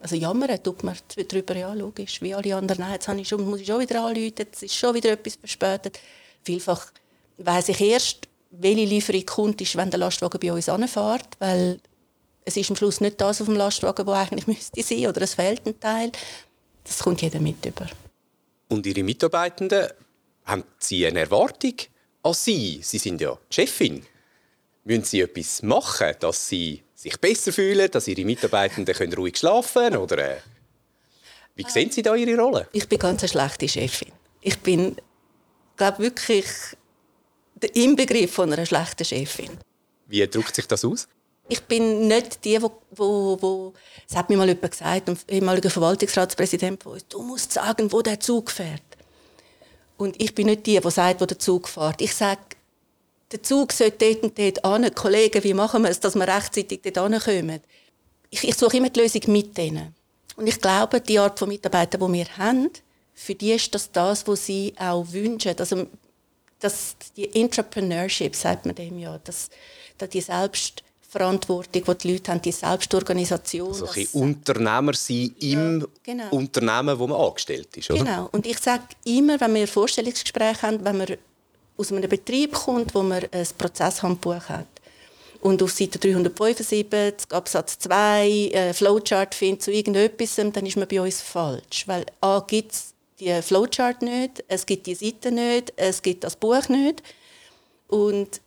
also 0.00 0.16
jammern 0.16 0.60
tut 0.62 0.82
man 0.82 0.96
darüber, 1.28 1.56
ja, 1.56 1.72
logisch, 1.74 2.20
wie 2.22 2.34
alle 2.34 2.56
anderen. 2.56 2.80
Nein, 2.80 2.94
jetzt 2.94 3.06
habe 3.06 3.20
ich 3.20 3.28
schon, 3.28 3.48
muss 3.48 3.60
ich 3.60 3.68
schon 3.68 3.80
wieder 3.80 4.04
anrufen, 4.04 4.34
jetzt 4.36 4.60
ist 4.60 4.74
schon 4.74 4.94
wieder 4.94 5.12
etwas 5.12 5.36
verspätet. 5.36 6.00
Vielfach 6.42 6.92
weiss 7.38 7.68
ich 7.68 7.80
erst, 7.80 8.28
welche 8.52 8.84
Lieferung 8.84 9.26
kommt, 9.26 9.60
ist, 9.60 9.76
wenn 9.76 9.90
der 9.90 9.98
Lastwagen 9.98 10.38
bei 10.38 10.52
uns 10.52 10.68
anfährt, 10.68 11.28
weil 11.38 11.80
es 12.44 12.56
ist 12.56 12.70
am 12.70 12.76
Schluss 12.76 13.00
nicht 13.00 13.20
das 13.20 13.40
auf 13.40 13.46
dem 13.46 13.56
Lastwagen, 13.56 14.06
wo 14.06 14.12
eigentlich 14.12 14.46
müsste 14.46 14.82
sein, 14.82 15.06
oder 15.06 15.22
es 15.22 15.34
fehlt 15.34 15.66
ein 15.66 15.78
Teil. 15.80 16.12
Das 16.84 16.98
kommt 16.98 17.22
jeder 17.22 17.40
mit 17.40 17.64
über. 17.64 17.86
Und 18.68 18.86
Ihre 18.86 19.02
Mitarbeitenden, 19.02 19.88
haben 20.44 20.64
Sie 20.78 21.06
eine 21.06 21.20
Erwartung 21.20 21.74
an 22.22 22.34
Sie? 22.34 22.80
Sie 22.82 22.98
sind 22.98 23.20
ja 23.20 23.38
die 23.50 23.54
Chefin. 23.54 24.04
Müssen 24.84 25.04
Sie 25.04 25.20
etwas 25.20 25.62
machen, 25.62 26.14
dass 26.18 26.48
Sie 26.48 26.82
sich 26.94 27.16
besser 27.18 27.52
fühlen, 27.52 27.90
dass 27.90 28.08
Ihre 28.08 28.24
Mitarbeitenden 28.24 28.94
können 28.94 29.14
ruhig 29.14 29.38
schlafen 29.38 29.82
können? 29.82 29.96
Oder 29.98 30.18
äh, 30.18 30.40
wie 31.54 31.64
sehen 31.68 31.90
Sie 31.90 32.02
da 32.02 32.14
Ihre 32.16 32.40
Rolle? 32.40 32.68
Ich 32.72 32.88
bin 32.88 32.98
ganz 32.98 33.22
eine 33.22 33.28
schlechte 33.28 33.68
Chefin. 33.68 34.10
Ich 34.40 34.58
bin, 34.58 34.96
glaube 35.76 36.00
wirklich 36.00 36.46
der 37.62 37.74
Inbegriff 37.76 38.32
von 38.32 38.52
einer 38.52 38.66
schlechten 38.66 39.04
Chefin. 39.04 39.50
Wie 40.06 40.26
drückt 40.26 40.54
sich 40.54 40.66
das 40.66 40.84
aus? 40.84 41.08
Ich 41.48 41.62
bin 41.62 42.06
nicht 42.06 42.44
die, 42.44 42.60
wo, 42.62 42.72
wo, 42.92 43.36
wo 43.40 43.72
es 44.08 44.16
hat 44.16 44.30
mir 44.30 44.36
mal 44.36 44.48
jemand 44.48 44.70
gesagt, 44.70 45.08
ein 45.08 45.18
ehemaliger 45.28 45.70
Verwaltungsratspräsident 45.70 46.82
von 46.82 46.92
uns, 46.92 47.06
du 47.08 47.22
musst 47.22 47.52
sagen, 47.52 47.90
wo 47.92 48.00
der 48.00 48.20
Zug 48.20 48.50
fährt. 48.50 48.82
Und 49.96 50.20
ich 50.20 50.34
bin 50.34 50.46
nicht 50.46 50.66
die, 50.66 50.80
die 50.80 50.90
sagt, 50.90 51.20
wo 51.20 51.26
der 51.26 51.38
Zug 51.38 51.68
fährt. 51.68 52.00
Ich 52.00 52.14
sage, 52.14 52.40
der 53.30 53.42
Zug 53.42 53.72
sollte 53.72 54.14
dort 54.14 54.22
und 54.22 54.38
dort 54.38 54.64
an. 54.64 54.94
Kollegen, 54.94 55.42
wie 55.42 55.54
machen 55.54 55.82
wir 55.82 55.90
es, 55.90 56.00
dass 56.00 56.14
wir 56.14 56.28
rechtzeitig 56.28 56.80
dort 56.82 56.98
ankommen? 56.98 57.60
Ich, 58.30 58.46
ich 58.46 58.56
suche 58.56 58.76
immer 58.76 58.90
die 58.90 59.00
Lösung 59.00 59.22
mit 59.26 59.56
denen. 59.56 59.94
Und 60.36 60.46
ich 60.46 60.60
glaube, 60.60 61.00
die 61.00 61.18
Art 61.18 61.38
von 61.38 61.48
Mitarbeitern, 61.48 62.00
die 62.00 62.18
wir 62.18 62.38
haben, 62.38 62.70
für 63.14 63.34
die 63.34 63.52
ist 63.52 63.74
das 63.74 63.90
das, 63.90 64.26
was 64.26 64.46
sie 64.46 64.74
auch 64.78 65.04
wünschen. 65.12 65.54
Also 65.58 65.86
das, 66.62 66.96
die 67.16 67.34
Entrepreneurship, 67.34 68.34
sagt 68.34 68.66
man 68.66 68.74
dem 68.74 68.98
ja, 68.98 69.18
dass, 69.18 69.50
dass 69.98 70.08
die 70.08 70.20
Selbstverantwortung, 70.20 71.84
die 71.84 71.98
die 71.98 72.12
Leute 72.12 72.32
haben, 72.32 72.42
die 72.42 72.52
Selbstorganisation. 72.52 73.68
Also 73.68 73.86
ein 73.86 74.08
Unternehmer 74.12 74.94
sein 74.94 75.34
im 75.40 75.80
ja, 75.80 75.86
genau. 76.02 76.30
Unternehmen, 76.30 76.98
wo 76.98 77.06
man 77.06 77.20
angestellt 77.20 77.76
ist, 77.76 77.90
oder? 77.90 78.04
Genau. 78.04 78.28
Und 78.32 78.46
ich 78.46 78.58
sage 78.58 78.84
immer, 79.04 79.40
wenn 79.40 79.54
wir 79.54 79.68
Vorstellungsgespräche 79.68 80.62
haben, 80.62 80.84
wenn 80.84 80.98
man 80.98 81.16
aus 81.76 81.90
einem 81.90 82.08
Betrieb 82.08 82.52
kommt, 82.52 82.94
wo 82.94 83.02
man 83.02 83.24
ein 83.32 83.48
Prozesshandbuch 83.58 84.48
hat, 84.48 84.66
und 85.42 85.60
auf 85.60 85.72
Seite 85.72 85.98
375 85.98 87.32
Absatz 87.32 87.78
2 87.80 88.28
äh, 88.28 88.72
Flowchart 88.72 89.34
findet 89.34 89.62
zu 89.62 89.72
irgendetwas, 89.72 90.36
dann 90.36 90.64
ist 90.64 90.76
man 90.76 90.86
bei 90.86 91.00
uns 91.00 91.20
falsch. 91.20 91.86
Weil 91.86 92.06
A 92.20 92.44
gibt 92.46 92.72
es 92.72 92.94
die 93.22 93.42
Flowchart 93.42 94.02
nicht, 94.02 94.44
es 94.48 94.66
gibt 94.66 94.86
die 94.86 94.94
Seite 94.94 95.30
nicht, 95.30 95.72
es 95.76 96.02
gibt 96.02 96.24
das 96.24 96.36
Buch 96.36 96.68
nicht. 96.68 97.02
Und 97.88 98.40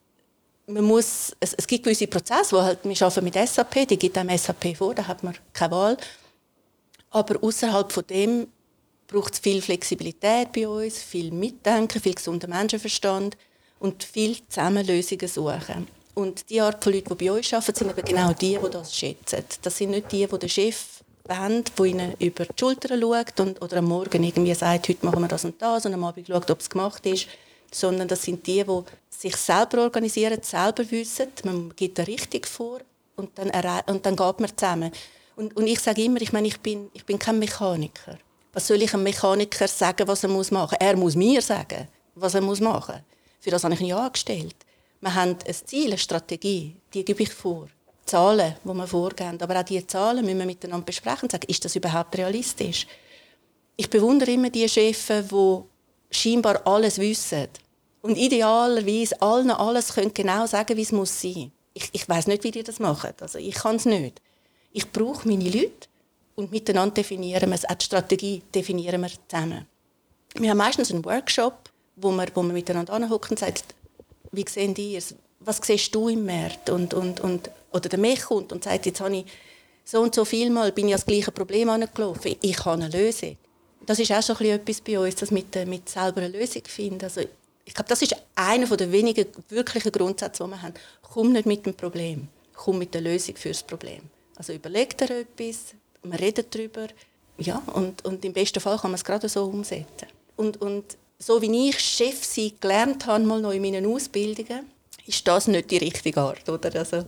man 0.67 0.83
muss, 0.83 1.35
es, 1.39 1.53
es 1.53 1.67
gibt 1.67 1.83
gewisse 1.83 2.07
Prozesse, 2.07 2.55
wo 2.55 2.61
halt, 2.61 2.79
wir 2.83 3.01
arbeiten 3.01 3.23
mit 3.23 3.35
SAP, 3.35 3.87
die 3.87 3.97
gibt 3.97 4.17
einem 4.17 4.37
SAP 4.37 4.75
vor, 4.75 4.93
da 4.93 5.07
hat 5.07 5.23
man 5.23 5.35
keine 5.53 5.71
Wahl. 5.71 5.97
Aber 7.11 7.41
außerhalb 7.41 7.91
von 7.91 8.05
dem 8.07 8.47
braucht 9.07 9.33
es 9.33 9.39
viel 9.39 9.61
Flexibilität 9.61 10.51
bei 10.51 10.67
uns, 10.67 11.01
viel 11.01 11.31
Mitdenken, 11.31 12.01
viel 12.01 12.15
gesunden 12.15 12.49
Menschenverstand 12.49 13.37
und 13.79 14.03
viel 14.03 14.37
Zusammenlösungen 14.49 15.27
suchen. 15.27 15.87
Und 16.15 16.49
die 16.49 16.59
Art 16.59 16.83
von 16.83 16.93
Leuten, 16.93 17.15
die 17.15 17.25
bei 17.25 17.31
uns 17.31 17.53
arbeiten, 17.53 17.75
sind 17.75 17.91
eben 17.91 18.05
genau 18.05 18.33
die, 18.33 18.57
die 18.57 18.69
das 18.71 18.95
schätzen. 18.95 19.43
Das 19.61 19.77
sind 19.77 19.91
nicht 19.91 20.11
die, 20.11 20.25
die 20.25 20.39
der 20.39 20.47
Chef 20.47 20.94
Band, 21.27 21.71
wo 21.75 21.85
ihnen 21.85 22.13
über 22.19 22.45
die 22.45 22.53
Schulter 22.59 22.99
schaut 22.99 23.39
und, 23.39 23.61
oder 23.61 23.77
am 23.77 23.85
Morgen 23.85 24.23
irgendwie 24.23 24.53
sagt, 24.53 24.89
heute 24.89 25.05
machen 25.05 25.21
wir 25.21 25.27
das 25.27 25.45
und 25.45 25.61
das 25.61 25.85
und 25.85 25.93
am 25.93 26.03
Abend 26.03 26.27
schaut, 26.27 26.49
ob 26.49 26.59
es 26.59 26.69
gemacht 26.69 27.05
ist. 27.05 27.27
Sondern 27.71 28.07
das 28.07 28.21
sind 28.21 28.45
die, 28.47 28.63
die 28.63 28.81
sich 29.09 29.35
selber 29.35 29.81
organisieren, 29.83 30.41
selber 30.41 30.89
wissen, 30.91 31.27
man 31.43 31.73
gibt 31.75 31.99
eine 31.99 32.07
Richtung 32.07 32.43
vor 32.45 32.79
und 33.15 33.37
dann, 33.37 33.49
und 33.87 34.05
dann 34.05 34.15
geht 34.15 34.39
man 34.39 34.57
zusammen. 34.57 34.91
Und, 35.35 35.55
und 35.57 35.67
ich 35.67 35.79
sage 35.79 36.03
immer, 36.03 36.21
ich 36.21 36.31
meine, 36.31 36.47
ich 36.47 36.59
bin, 36.59 36.89
ich 36.93 37.05
bin 37.05 37.19
kein 37.19 37.39
Mechaniker. 37.39 38.17
Was 38.53 38.67
soll 38.67 38.81
ich 38.81 38.93
einem 38.93 39.03
Mechaniker 39.03 39.67
sagen, 39.67 40.07
was 40.07 40.23
er 40.23 40.29
muss 40.29 40.51
machen? 40.51 40.77
Er 40.79 40.95
muss 40.95 41.15
mir 41.15 41.41
sagen, 41.41 41.87
was 42.13 42.35
er 42.35 42.41
muss 42.41 42.61
machen 42.61 42.95
muss. 42.95 43.03
Für 43.41 43.51
das 43.51 43.63
habe 43.63 43.73
ich 43.73 43.81
ihn 43.81 43.93
angestellt. 43.93 44.55
Wir 45.01 45.13
haben 45.13 45.37
ein 45.45 45.53
Ziel, 45.53 45.87
eine 45.87 45.97
Strategie, 45.97 46.75
die 46.93 47.03
gebe 47.03 47.23
ich 47.23 47.33
vor. 47.33 47.67
Zahlen, 48.05 48.55
die 48.63 48.73
wir 48.73 48.87
vorgeben. 48.87 49.41
Aber 49.41 49.59
auch 49.59 49.63
diese 49.63 49.87
Zahlen 49.87 50.25
müssen 50.25 50.39
wir 50.39 50.45
miteinander 50.45 50.85
besprechen 50.85 51.23
und 51.23 51.31
sagen, 51.31 51.47
ist 51.47 51.65
das 51.65 51.75
überhaupt 51.75 52.17
realistisch? 52.17 52.87
Ich 53.75 53.89
bewundere 53.89 54.31
immer 54.31 54.49
die 54.49 54.69
Chefs, 54.69 55.07
die 55.07 55.61
scheinbar 56.11 56.65
alles 56.65 56.99
wissen. 56.99 57.47
Und 58.01 58.17
idealerweise 58.17 59.19
allen 59.21 59.51
alles 59.51 59.93
können 59.93 60.13
genau 60.13 60.45
sagen, 60.45 60.77
wie 60.77 60.83
es 60.83 60.91
muss 60.91 61.19
sein. 61.21 61.51
Ich, 61.73 61.89
ich 61.91 62.07
weiß 62.07 62.27
nicht, 62.27 62.43
wie 62.43 62.51
die 62.51 62.63
das 62.63 62.79
machen. 62.79 63.13
Also 63.19 63.39
ich 63.39 63.55
kann 63.55 63.77
es 63.77 63.85
nicht. 63.85 64.21
Ich 64.71 64.91
brauche 64.91 65.27
meine 65.27 65.49
Leute 65.49 65.87
und 66.35 66.51
miteinander 66.51 66.93
definieren 66.93 67.49
wir 67.49 67.55
es. 67.55 67.65
Auch 67.65 67.75
die 67.75 67.85
Strategie 67.85 68.43
definieren 68.53 69.01
wir 69.01 69.09
zusammen. 69.27 69.65
Wir 70.35 70.51
haben 70.51 70.57
meistens 70.57 70.91
einen 70.91 71.03
Workshop, 71.03 71.69
wo 71.95 72.11
wir, 72.11 72.27
wo 72.33 72.43
wir 72.43 72.53
miteinander 72.53 72.93
anhocken 72.93 73.31
und 73.31 73.39
sagen, 73.39 73.55
wie 74.31 74.45
sehen 74.47 74.73
die 74.73 74.95
es? 74.95 75.15
Was 75.39 75.59
siehst 75.63 75.93
du 75.93 76.09
im 76.09 76.25
März? 76.25 76.69
Und, 76.69 76.93
und, 76.93 77.19
und 77.19 77.49
oder 77.71 77.89
der 77.89 77.99
mich 77.99 78.21
kommt 78.21 78.51
und 78.51 78.63
sagt, 78.63 78.85
jetzt 78.85 79.01
habe 79.01 79.17
ich 79.17 79.25
so 79.83 80.01
und 80.01 80.15
so 80.15 80.25
viel 80.25 80.49
Mal 80.49 80.71
bin 80.71 80.87
ich 80.87 80.93
das 80.93 81.05
gleiche 81.05 81.31
Problem 81.31 81.69
angelaufen. 81.69 82.35
Ich 82.41 82.65
habe 82.65 82.83
eine 82.83 82.89
Lösung. 82.89 83.37
Das 83.85 83.99
ist 83.99 84.11
auch 84.11 84.23
schon 84.23 84.47
etwas 84.47 84.81
bei 84.81 84.97
uns, 84.97 85.15
das 85.15 85.29
mit, 85.29 85.55
äh, 85.55 85.65
mit 85.65 85.87
selber 85.87 86.21
eine 86.21 86.37
Lösung 86.37 86.63
finden. 86.65 87.03
Also 87.03 87.21
ich 87.65 87.73
glaube, 87.73 87.89
das 87.89 88.01
ist 88.01 88.15
einer 88.35 88.65
der 88.65 88.91
wenigen 88.91 89.27
wirklichen 89.49 89.91
Grundsätze, 89.91 90.43
die 90.43 90.49
wir 90.49 90.61
haben. 90.61 90.73
Komm 91.01 91.33
nicht 91.33 91.45
mit 91.45 91.65
dem 91.65 91.73
Problem, 91.73 92.27
komm 92.53 92.79
mit 92.79 92.93
der 92.93 93.01
Lösung 93.01 93.35
für 93.35 93.49
das 93.49 93.61
Problem. 93.61 94.01
Also 94.35 94.53
überleg 94.53 94.97
dir 94.97 95.09
etwas, 95.11 95.75
wir 96.03 96.19
reden 96.19 96.45
darüber, 96.49 96.87
ja, 97.37 97.61
und, 97.73 98.03
und 98.05 98.23
im 98.23 98.33
besten 98.33 98.59
Fall 98.59 98.77
kann 98.77 98.91
man 98.91 98.95
es 98.95 99.03
gerade 99.03 99.29
so 99.29 99.45
umsetzen. 99.45 100.07
Und, 100.35 100.61
und 100.61 100.97
so 101.19 101.41
wie 101.41 101.69
ich 101.69 101.79
Chef 101.79 102.23
sein 102.23 102.51
gelernt 102.59 103.05
habe, 103.05 103.23
mal 103.23 103.41
noch 103.41 103.51
in 103.51 103.61
meinen 103.61 103.85
Ausbildungen, 103.85 104.69
ist 105.05 105.27
das 105.27 105.47
nicht 105.47 105.71
die 105.71 105.77
richtige 105.77 106.19
Art, 106.21 106.47
oder? 106.49 106.73
Also, 106.75 107.05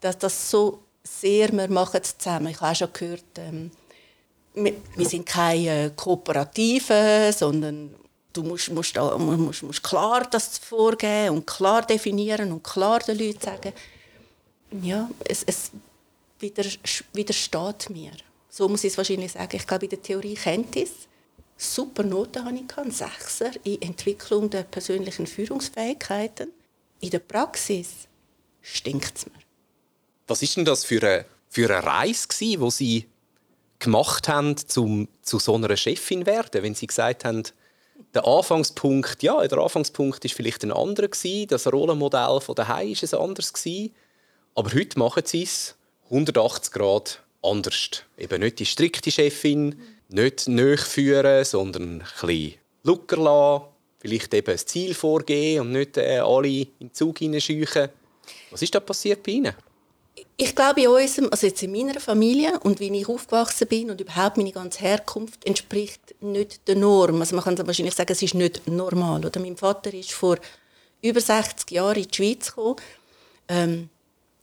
dass 0.00 0.18
das 0.18 0.50
so 0.50 0.80
sehr, 1.02 1.52
wir 1.52 1.68
machen 1.68 2.00
es 2.02 2.16
zusammen. 2.18 2.48
Ich 2.48 2.60
habe 2.60 2.72
auch 2.72 2.76
schon 2.76 2.92
gehört, 2.92 3.24
ähm, 3.38 3.70
wir, 4.54 4.74
wir, 4.96 5.06
sind 5.06 5.26
keine 5.26 5.90
Kooperativen, 5.90 7.32
sondern 7.32 7.94
du 8.32 8.42
musst, 8.42 8.70
musst, 8.70 8.96
musst, 8.96 9.62
musst 9.62 9.82
klar 9.82 10.26
das 10.30 10.58
vorgeben 10.58 11.36
und 11.36 11.46
klar 11.46 11.82
definieren 11.82 12.52
und 12.52 12.62
klar 12.62 13.00
den 13.00 13.18
Leuten 13.18 13.40
sagen, 13.40 13.72
ja, 14.82 15.08
es, 15.24 15.42
es 15.44 15.70
widersteht 17.12 17.90
mir. 17.90 18.12
So 18.48 18.68
muss 18.68 18.84
ich 18.84 18.92
es 18.92 18.98
wahrscheinlich 18.98 19.32
sagen. 19.32 19.56
Ich 19.56 19.66
glaube, 19.66 19.86
in 19.86 19.90
der 19.90 20.02
Theorie 20.02 20.34
kennt 20.34 20.76
es. 20.76 20.90
Super 21.56 22.02
Noten 22.02 22.44
hatte 22.44 22.56
ich, 22.56 22.78
einen 22.78 22.90
Sechser 22.90 23.50
in 23.64 23.80
Entwicklung 23.82 24.50
der 24.50 24.64
persönlichen 24.64 25.26
Führungsfähigkeiten. 25.26 26.52
In 27.00 27.10
der 27.10 27.18
Praxis 27.18 28.08
stinkt 28.62 29.18
es 29.18 29.26
mir. 29.26 29.32
Was 30.26 30.42
ist 30.42 30.56
denn 30.56 30.64
das 30.64 30.84
für 30.84 31.02
eine, 31.02 31.26
für 31.48 31.68
eine 31.68 31.86
Reise, 31.86 32.28
die 32.38 32.70
Sie 32.70 33.06
gemacht 33.78 34.28
haben, 34.28 34.56
um 34.76 35.08
zu 35.22 35.38
so 35.38 35.54
einer 35.54 35.76
Chefin 35.76 36.26
werden, 36.26 36.62
wenn 36.62 36.74
Sie 36.74 36.86
gesagt 36.86 37.24
haben, 37.24 37.42
der 38.14 38.26
Anfangspunkt, 38.26 39.22
ja, 39.22 39.46
der 39.46 39.58
Anfangspunkt 39.58 40.24
ist 40.24 40.34
vielleicht 40.34 40.64
ein 40.64 40.72
anderer 40.72 41.08
gewesen, 41.08 41.48
das 41.48 41.70
Rollenmodell 41.70 42.40
von 42.40 42.54
daheim 42.54 42.90
ist 42.90 43.14
ein 43.14 43.20
anderes 43.20 43.52
gewesen, 43.52 43.94
aber 44.54 44.72
heute 44.72 44.98
machen 44.98 45.22
Sie 45.26 45.42
es 45.42 45.76
180 46.04 46.72
Grad 46.72 47.22
anders. 47.42 48.02
Eben 48.16 48.40
nicht 48.40 48.58
die 48.58 48.66
strikte 48.66 49.10
Chefin, 49.10 49.80
nicht 50.08 50.40
führen, 50.80 51.44
sondern 51.44 52.00
ein 52.00 52.06
bisschen 52.20 52.54
locker 52.82 53.16
lassen, 53.16 53.64
vielleicht 54.04 54.34
eben 54.34 54.50
ein 54.50 54.58
Ziel 54.58 54.92
vorgeben 54.92 55.62
und 55.62 55.72
nicht 55.72 55.96
äh, 55.96 56.18
alle 56.18 56.48
in 56.48 56.68
den 56.78 56.92
Zug 56.92 57.20
hineinscheuchen. 57.20 57.88
Was 58.50 58.60
ist 58.60 58.74
da 58.74 58.80
passiert 58.80 59.22
bei 59.22 59.32
Ihnen? 59.32 59.54
Ich 60.36 60.54
glaube, 60.54 60.82
in 60.82 60.88
unserem, 60.88 61.30
also 61.30 61.46
jetzt 61.46 61.62
in 61.62 61.72
meiner 61.72 61.98
Familie 61.98 62.58
und 62.60 62.80
wie 62.80 62.94
ich 62.94 63.08
aufgewachsen 63.08 63.66
bin 63.66 63.90
und 63.90 64.00
überhaupt 64.00 64.36
meine 64.36 64.52
ganze 64.52 64.80
Herkunft 64.80 65.46
entspricht 65.46 66.14
nicht 66.20 66.68
der 66.68 66.76
Norm. 66.76 67.18
Also 67.20 67.34
man 67.34 67.44
kann 67.44 67.66
wahrscheinlich 67.66 67.94
sagen, 67.94 68.12
es 68.12 68.20
ist 68.20 68.34
nicht 68.34 68.66
normal. 68.68 69.24
Oder 69.24 69.40
mein 69.40 69.56
Vater 69.56 69.94
ist 69.94 70.12
vor 70.12 70.36
über 71.00 71.20
60 71.20 71.70
Jahren 71.70 71.96
in 71.96 72.08
die 72.08 72.14
Schweiz 72.14 72.48
gekommen, 72.48 72.76
ähm, 73.48 73.88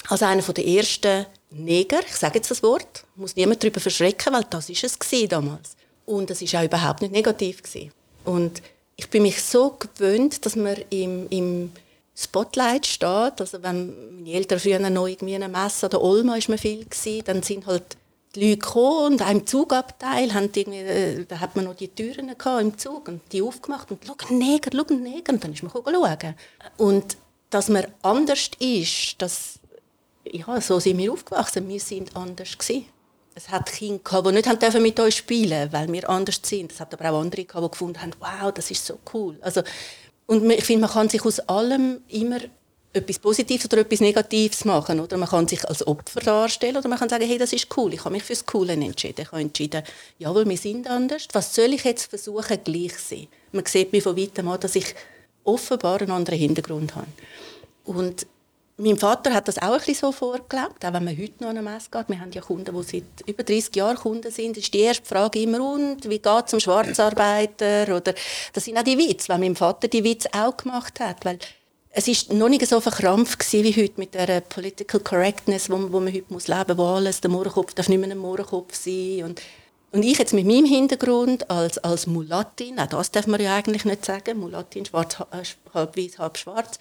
als 0.08 0.24
einer 0.24 0.42
der 0.42 0.66
ersten 0.66 1.28
Neger, 1.52 2.00
ich 2.08 2.16
sage 2.16 2.40
jetzt 2.40 2.50
das 2.50 2.64
Wort, 2.64 3.04
muss 3.16 3.36
niemand 3.36 3.64
darüber 3.64 3.80
verschrecken, 3.80 4.34
weil 4.34 4.46
das 4.50 4.70
ist 4.70 4.84
es 4.84 4.98
damals. 5.30 5.76
Und 6.08 6.32
es 6.32 6.42
ist 6.42 6.56
auch 6.56 6.64
überhaupt 6.64 7.02
nicht 7.02 7.12
negativ 7.12 7.62
gewesen. 7.62 7.92
Und 8.26 8.62
ich 9.02 9.10
bin 9.10 9.24
mich 9.24 9.42
so 9.42 9.78
gewöhnt, 9.80 10.46
dass 10.46 10.56
man 10.56 10.76
im, 10.92 11.28
im 11.30 11.72
Spotlight 12.16 12.86
steht. 12.86 13.42
Also 13.42 13.64
wenn 13.64 14.18
meine 14.18 14.32
Eltern 14.32 14.60
früher 14.60 14.80
noch 14.80 15.08
irgendwie 15.08 15.34
eine 15.34 15.50
Messe 15.50 15.88
oder 15.88 16.02
Olma 16.02 16.36
ist 16.36 16.50
mir 16.50 16.60
viel 16.60 16.86
gewesen, 16.86 17.24
dann 17.26 17.42
sind 17.42 17.66
halt 17.66 17.98
die 18.36 18.50
Leute 18.50 18.60
gekommen 18.60 19.14
und 19.14 19.22
auch 19.24 19.32
im 19.32 19.48
Zugabteil 19.48 20.34
haben 20.36 20.54
äh, 20.54 21.26
da 21.26 21.40
hat 21.40 21.56
man 21.56 21.66
noch 21.66 21.76
die 21.76 21.88
Türen 21.88 22.30
im 22.30 22.78
Zug 22.78 23.08
und 23.08 23.22
die 23.32 23.42
aufgemacht 23.42 23.90
und 23.92 24.06
«Schau, 24.06 24.16
Neger, 24.30 24.70
schau, 24.72 24.94
Neger!» 24.94 25.34
und 25.34 25.44
dann 25.44 25.54
ist 25.54 25.64
man 25.64 25.72
schauen. 25.72 26.36
Und 26.78 27.18
dass 27.50 27.70
man 27.70 27.88
anders 28.04 28.52
ist, 28.60 29.16
das, 29.18 29.60
ja, 30.24 30.62
so 30.62 30.80
sind 30.80 31.00
wir 31.00 31.12
aufgewachsen, 31.12 31.68
wir 31.68 31.80
sind 31.80 32.16
anders 32.16 32.56
gewesen. 32.56 32.86
Es 33.34 33.50
hat 33.50 33.72
Kinder 33.72 34.02
gehabt, 34.04 34.28
die 34.28 34.32
nicht 34.34 34.80
mit 34.82 35.00
uns 35.00 35.16
spielen 35.16 35.50
durften, 35.50 35.74
weil 35.74 35.92
wir 35.92 36.10
anders 36.10 36.40
sind. 36.44 36.72
Es 36.72 36.80
hat 36.80 36.94
aber 36.94 37.12
auch 37.12 37.22
andere 37.22 37.46
gehabt, 37.46 37.66
die 37.66 37.72
gefunden 37.72 38.02
haben, 38.02 38.14
wow, 38.20 38.54
das 38.54 38.72
ist 38.72 38.86
so 38.86 39.00
cool. 39.14 39.38
Also 39.42 39.62
und 40.32 40.50
ich 40.50 40.64
finde, 40.64 40.82
man 40.82 40.92
kann 40.92 41.10
sich 41.10 41.26
aus 41.26 41.40
allem 41.42 42.02
immer 42.08 42.40
etwas 42.94 43.20
Positives 43.20 43.66
oder 43.66 43.80
etwas 43.80 44.02
Negatives 44.02 44.66
machen. 44.66 45.00
Oder 45.00 45.18
man 45.18 45.30
kann 45.30 45.48
sich 45.48 45.68
als 45.68 45.86
Opfer 45.86 46.20
darstellen 46.20 46.78
oder 46.78 46.90
man 46.90 47.00
kann 47.00 47.10
sagen, 47.10 47.26
hey, 47.26 47.38
das 47.38 47.54
ist 47.54 47.68
cool, 47.76 47.94
ich 47.94 48.04
habe 48.04 48.14
mich 48.14 48.24
fürs 48.24 48.46
Coole 48.46 48.74
entschieden. 48.74 49.22
Ich 49.22 49.32
habe 49.32 49.42
entschieden, 49.42 49.84
jawohl, 50.20 50.48
wir 50.48 50.58
sind 50.58 50.90
anders. 50.90 51.28
Was 51.34 51.54
soll 51.56 51.74
ich 51.74 51.84
jetzt 51.84 52.10
versuchen, 52.10 52.64
gleich 52.64 52.98
zu 52.98 53.16
sein? 53.16 53.28
Man 53.52 53.66
sieht 53.66 53.92
mir 53.92 54.02
von 54.02 54.18
weitem 54.18 54.48
an, 54.48 54.60
dass 54.60 54.76
ich 54.76 54.94
offenbar 55.44 56.02
einen 56.02 56.12
anderen 56.12 56.40
Hintergrund 56.40 56.96
habe. 56.96 57.08
Und 57.86 58.28
mein 58.78 58.98
Vater 58.98 59.34
hat 59.34 59.48
das 59.48 59.58
auch 59.58 59.86
ein 59.86 59.94
so 59.94 60.12
vorgelebt, 60.12 60.84
auch 60.84 60.94
wenn 60.94 61.04
man 61.04 61.18
heute 61.18 61.44
noch 61.44 61.50
an 61.50 61.58
eine 61.58 61.70
Messe 61.70 61.90
geht. 61.92 62.10
Wir 62.10 62.20
haben 62.20 62.32
ja 62.32 62.42
Kunden, 62.42 62.76
die 62.76 62.84
seit 62.84 63.28
über 63.28 63.44
30 63.44 63.76
Jahren 63.76 63.98
Kunden 63.98 64.32
sind. 64.32 64.58
Das 64.58 64.64
ist 64.64 64.74
die 64.74 64.80
erste 64.80 65.06
Frage 65.06 65.40
immer, 65.42 65.64
und 65.74 66.10
wie 66.10 66.20
geht 66.20 66.46
es 66.48 66.54
um 66.54 66.60
Schwarzarbeiter? 66.60 67.96
Oder, 67.96 68.14
das 68.54 68.66
sind 68.66 68.78
auch 68.78 68.84
die 68.84 68.98
Witze, 68.98 69.30
weil 69.30 69.40
mein 69.40 69.56
Vater 69.56 69.88
die 69.88 70.04
Witze 70.04 70.30
auch 70.34 70.58
gemacht 70.58 71.00
hat. 71.00 71.24
Weil 71.26 71.38
es 71.92 72.08
ist 72.08 72.32
noch 72.32 72.50
nicht 72.50 72.66
so 72.66 72.80
verkrampft 72.80 73.52
wie 73.52 73.76
heute 73.76 74.00
mit 74.00 74.14
der 74.14 74.42
Political 74.42 75.02
Correctness, 75.02 75.70
wo, 75.70 75.92
wo 75.92 76.00
man 76.00 76.14
heute 76.14 76.34
muss 76.34 76.48
leben 76.48 76.78
muss, 76.78 76.78
wo 76.78 76.86
alles, 76.86 77.22
der 77.22 77.30
Mohrenkopf 77.30 77.74
darf 77.74 77.90
nicht 77.90 78.00
mehr 78.00 78.10
ein 78.10 78.18
Mohrenkopf 78.18 78.74
sein. 78.74 79.24
Und, 79.26 79.42
und 79.92 80.04
ich 80.04 80.18
jetzt 80.18 80.34
mit 80.34 80.46
meinem 80.46 80.66
Hintergrund 80.66 81.52
als, 81.52 81.78
als 81.80 82.08
Mulattin, 82.08 82.80
auch 82.80 82.88
das 82.88 83.12
darf 83.12 83.28
man 83.28 83.42
ja 83.42 83.56
eigentlich 83.56 83.84
nicht 83.84 84.06
sagen, 84.06 84.40
Mulattin, 84.40 84.86
schwarz, 84.86 85.18
äh, 85.32 85.44
halb 85.74 85.98
weiß, 85.98 86.18
halb 86.18 86.38
schwarz, 86.38 86.80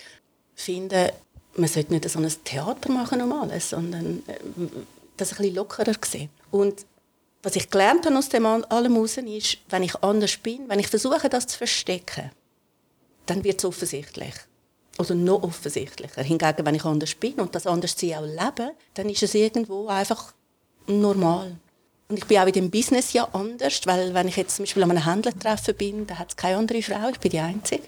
finde, 0.54 1.12
man 1.60 1.68
sollte 1.68 1.92
nicht 1.92 2.08
so 2.08 2.18
ein 2.18 2.28
Theater 2.44 2.90
machen 2.90 3.20
um 3.22 3.32
alles, 3.32 3.70
sondern 3.70 4.22
äh, 4.26 4.34
das 5.16 5.32
ein 5.32 5.36
bisschen 5.38 5.54
lockerer 5.54 5.94
sehen. 6.04 6.30
Und 6.50 6.86
was 7.42 7.56
ich 7.56 7.70
gelernt 7.70 8.06
habe 8.06 8.18
aus 8.18 8.28
dem 8.28 8.46
allem 8.46 8.96
raus, 8.96 9.16
ist, 9.16 9.58
wenn 9.68 9.82
ich 9.82 10.02
anders 10.02 10.36
bin, 10.38 10.68
wenn 10.68 10.78
ich 10.78 10.88
versuche, 10.88 11.28
das 11.28 11.46
zu 11.46 11.58
verstecken, 11.58 12.30
dann 13.26 13.44
wird 13.44 13.58
es 13.58 13.64
offensichtlich. 13.64 14.34
Oder 14.98 15.14
noch 15.14 15.42
offensichtlicher. 15.42 16.22
Hingegen, 16.22 16.66
wenn 16.66 16.74
ich 16.74 16.84
anders 16.84 17.14
bin 17.14 17.34
und 17.34 17.54
das 17.54 17.66
anders 17.66 17.94
sie 17.96 18.14
auch 18.14 18.24
lebe, 18.24 18.72
dann 18.94 19.08
ist 19.08 19.22
es 19.22 19.34
irgendwo 19.34 19.86
einfach 19.86 20.34
normal. 20.86 21.56
Und 22.08 22.18
ich 22.18 22.26
bin 22.26 22.38
auch 22.38 22.46
in 22.46 22.52
dem 22.52 22.70
Business 22.70 23.12
ja 23.12 23.28
anders, 23.32 23.80
weil 23.86 24.12
wenn 24.12 24.28
ich 24.28 24.36
jetzt 24.36 24.56
zum 24.56 24.64
Beispiel 24.64 24.82
an 24.82 24.90
einem 24.90 25.04
Händlertreffen 25.04 25.76
bin, 25.76 26.06
da 26.06 26.18
hat 26.18 26.30
es 26.30 26.36
keine 26.36 26.58
andere 26.58 26.82
Frau, 26.82 27.08
ich 27.08 27.20
bin 27.20 27.30
die 27.30 27.38
Einzige 27.38 27.84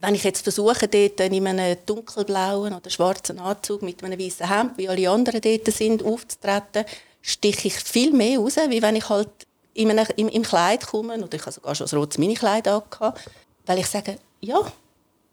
wenn 0.00 0.14
ich 0.14 0.24
jetzt 0.24 0.42
versuche, 0.42 0.86
dort 0.86 1.20
in 1.20 1.46
einem 1.46 1.76
dunkelblauen 1.84 2.74
oder 2.74 2.90
schwarzen 2.90 3.38
Anzug 3.38 3.82
mit 3.82 4.02
einem 4.02 4.18
weißen 4.18 4.48
Hemd, 4.48 4.78
wie 4.78 4.88
alle 4.88 5.10
anderen 5.10 5.40
dort 5.40 5.66
sind, 5.72 6.04
aufzutreten, 6.04 6.84
stiche 7.20 7.68
ich 7.68 7.74
viel 7.74 8.12
mehr 8.12 8.38
raus, 8.38 8.56
wie 8.68 8.82
wenn 8.82 8.96
ich 8.96 9.08
halt 9.08 9.30
in 9.74 9.90
einem, 9.90 10.06
im, 10.16 10.28
im 10.28 10.42
Kleid 10.42 10.86
komme, 10.86 11.22
oder 11.22 11.34
ich 11.34 11.42
habe 11.42 11.52
sogar 11.52 11.74
schon 11.74 11.88
ein 11.88 11.98
rotes 11.98 12.18
Minikleid 12.18 12.68
angehabt, 12.68 13.28
weil 13.66 13.78
ich 13.78 13.86
sage, 13.86 14.18
ja, 14.40 14.60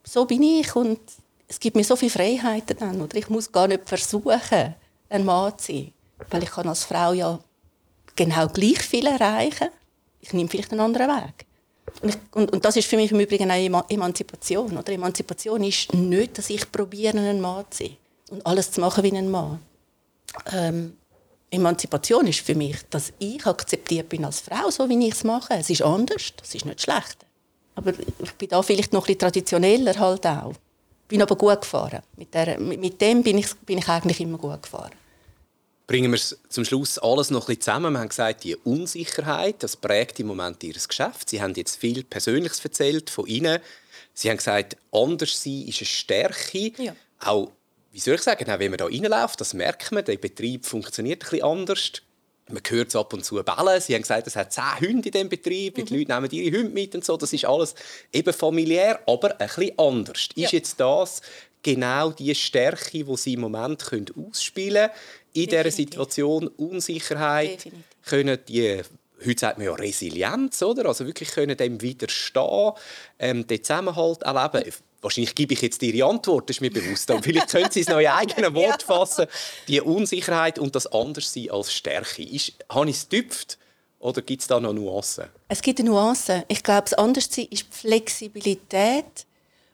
so 0.03 0.25
bin 0.25 0.43
ich 0.43 0.75
und 0.75 0.99
es 1.47 1.59
gibt 1.59 1.75
mir 1.75 1.83
so 1.83 1.95
viele 1.95 2.11
Freiheiten 2.11 2.77
dann, 2.77 3.01
oder 3.01 3.15
ich 3.17 3.29
muss 3.29 3.51
gar 3.51 3.67
nicht 3.67 3.87
versuchen, 3.87 4.75
ein 5.09 5.25
Mann 5.25 5.57
zu 5.57 5.71
sein, 5.71 5.93
weil 6.29 6.43
ich 6.43 6.51
kann 6.51 6.67
als 6.67 6.83
Frau 6.85 7.13
ja 7.13 7.39
genau 8.15 8.47
gleich 8.47 8.81
viel 8.81 9.05
erreichen. 9.05 9.69
Ich 10.21 10.33
nehme 10.33 10.49
vielleicht 10.49 10.71
einen 10.71 10.81
anderen 10.81 11.07
Weg. 11.07 11.45
Und, 12.01 12.51
und, 12.51 12.65
das 12.65 12.75
ist 12.75 12.87
für 12.87 12.97
mich 12.97 13.11
im 13.11 13.19
Übrigen 13.19 13.49
auch 13.51 13.89
Emanzipation. 13.89 14.77
Oder? 14.77 14.93
Emanzipation 14.93 15.63
ist 15.63 15.93
nicht, 15.93 16.37
dass 16.37 16.49
ich 16.49 16.71
probiere, 16.71 17.17
ein 17.17 17.41
Mann 17.41 17.65
zu 17.69 17.83
sein 17.83 17.97
und 18.29 18.45
alles 18.45 18.71
zu 18.71 18.81
machen 18.81 19.03
wie 19.03 19.15
ein 19.15 19.29
Mann. 19.29 19.59
Ähm, 20.51 20.97
Emanzipation 21.49 22.27
ist 22.27 22.41
für 22.41 22.55
mich, 22.55 22.77
dass 22.89 23.13
ich 23.19 23.45
akzeptiert 23.45 24.09
bin 24.09 24.25
als 24.25 24.41
Frau, 24.41 24.69
so 24.69 24.89
wie 24.89 25.07
ich 25.07 25.13
es 25.13 25.23
mache. 25.23 25.53
Es 25.53 25.69
ist 25.69 25.81
anders, 25.81 26.33
das 26.37 26.53
ist 26.53 26.65
nicht 26.65 26.81
schlecht. 26.81 27.17
Aber 27.75 27.91
ich 27.91 28.31
bin 28.33 28.49
da 28.49 28.61
vielleicht 28.61 28.93
noch 28.93 29.07
ein 29.07 29.17
traditioneller 29.17 29.97
halt 29.99 30.25
auch. 30.25 30.53
Bin 31.07 31.21
aber 31.21 31.35
gut 31.35 31.61
gefahren. 31.61 32.01
Mit, 32.17 32.33
der, 32.33 32.59
mit 32.59 32.99
dem 32.99 33.21
bin 33.21 33.37
ich, 33.37 33.53
bin 33.65 33.77
ich 33.77 33.87
eigentlich 33.87 34.19
immer 34.19 34.37
gut 34.37 34.63
gefahren. 34.63 34.91
Bringen 35.87 36.11
wir 36.11 36.15
es 36.15 36.37
zum 36.49 36.65
Schluss 36.65 36.97
alles 36.97 37.29
noch 37.29 37.43
ein 37.43 37.47
bisschen 37.47 37.61
zusammen. 37.61 37.93
Wir 37.93 37.99
haben 37.99 38.09
gesagt, 38.09 38.43
die 38.43 38.55
Unsicherheit, 38.55 39.61
das 39.61 39.75
prägt 39.75 40.19
im 40.19 40.27
Moment 40.27 40.63
Ihr 40.63 40.73
Geschäft. 40.73 41.29
Sie 41.29 41.41
haben 41.41 41.53
jetzt 41.53 41.75
viel 41.75 42.03
Persönliches 42.03 42.63
erzählt 42.63 43.09
von 43.09 43.27
Ihnen. 43.27 43.59
Sie 44.13 44.29
haben 44.29 44.37
gesagt, 44.37 44.77
anders 44.91 45.43
sein 45.43 45.65
ist 45.67 45.79
eine 45.79 45.85
Stärke. 45.85 46.71
Ja. 46.77 46.95
Auch, 47.19 47.51
wie 47.91 47.99
soll 47.99 48.15
ich 48.15 48.21
sagen, 48.21 48.49
auch 48.49 48.59
wenn 48.59 48.71
man 48.71 48.79
da 48.79 48.85
reinläuft, 48.85 49.39
das 49.39 49.53
merkt 49.53 49.91
man, 49.91 50.03
der 50.03 50.17
Betrieb 50.17 50.65
funktioniert 50.65 51.23
ein 51.23 51.29
bisschen 51.29 51.45
anders. 51.45 51.91
Man 52.49 52.61
hört 52.67 52.89
es 52.89 52.95
ab 52.95 53.13
und 53.13 53.25
zu 53.25 53.35
bellen. 53.35 53.81
Sie 53.81 53.93
haben 53.93 54.01
gesagt, 54.01 54.27
es 54.27 54.35
hat 54.35 54.53
zehn 54.53 54.79
Hunde 54.79 55.09
in 55.09 55.11
diesem 55.11 55.29
Betrieb. 55.29 55.77
Mhm. 55.77 55.85
Die 55.85 55.97
Leute 55.97 56.13
nehmen 56.13 56.31
ihre 56.31 56.57
Hunde 56.57 56.73
mit 56.73 56.95
und 56.95 57.05
so. 57.05 57.17
Das 57.17 57.33
ist 57.33 57.45
alles 57.45 57.75
eben 58.11 58.33
familiär, 58.33 58.99
aber 59.07 59.39
ein 59.39 59.47
bisschen 59.47 59.77
anders. 59.77 60.29
Ja. 60.35 60.45
Ist 60.45 60.53
jetzt 60.53 60.79
das 60.79 61.21
genau 61.61 62.11
die 62.11 62.33
Stärke, 62.35 63.03
die 63.03 63.17
Sie 63.17 63.33
im 63.33 63.41
Moment 63.41 63.83
ausspielen 64.15 64.89
können? 64.89 64.91
In 65.35 65.47
dieser 65.47 65.71
Situation 65.71 66.47
Unsicherheit 66.47 67.65
Definitiv. 67.65 67.83
können 68.05 68.39
die 68.47 68.81
heute 69.25 69.39
sagt 69.39 69.57
man 69.57 69.67
ja 69.67 69.73
Resilienz, 69.73 70.61
oder? 70.61 70.87
Also 70.87 71.05
wirklich 71.05 71.29
können 71.29 71.55
dem 71.55 71.81
widerstehen, 71.81 72.73
ähm, 73.19 73.47
den 73.47 73.63
Zusammenhalt 73.63 74.23
erleben. 74.23 74.71
Wahrscheinlich 75.01 75.35
gebe 75.35 75.53
ich 75.53 75.61
jetzt 75.61 75.81
Ihre 75.83 76.07
Antwort, 76.07 76.49
das 76.49 76.57
ist 76.57 76.61
mir 76.61 76.71
bewusst. 76.71 77.09
Aber 77.11 77.21
vielleicht 77.21 77.49
können 77.49 77.71
Sie 77.71 77.81
es 77.81 77.87
noch 77.87 77.99
in 77.99 78.07
eigenen 78.07 78.53
Wort 78.55 78.83
fassen. 78.83 79.27
Die 79.67 79.79
Unsicherheit 79.79 80.57
und 80.57 80.75
das 80.75 80.87
Anderssein 80.87 81.51
als 81.51 81.71
Stärke. 81.73 82.23
Ist, 82.23 82.53
habe 82.69 82.89
ich 82.89 82.97
es 82.97 83.09
getüpft 83.09 83.57
oder 83.99 84.21
gibt 84.21 84.41
es 84.41 84.47
da 84.47 84.59
noch 84.59 84.73
Nuancen? 84.73 85.25
Es 85.47 85.61
gibt 85.61 85.79
Nuancen. 85.79 86.43
Ich 86.47 86.63
glaube, 86.63 86.83
das 86.83 86.93
Anderssein 86.93 87.47
ist 87.51 87.67
die 87.67 87.77
Flexibilität, 87.77 89.25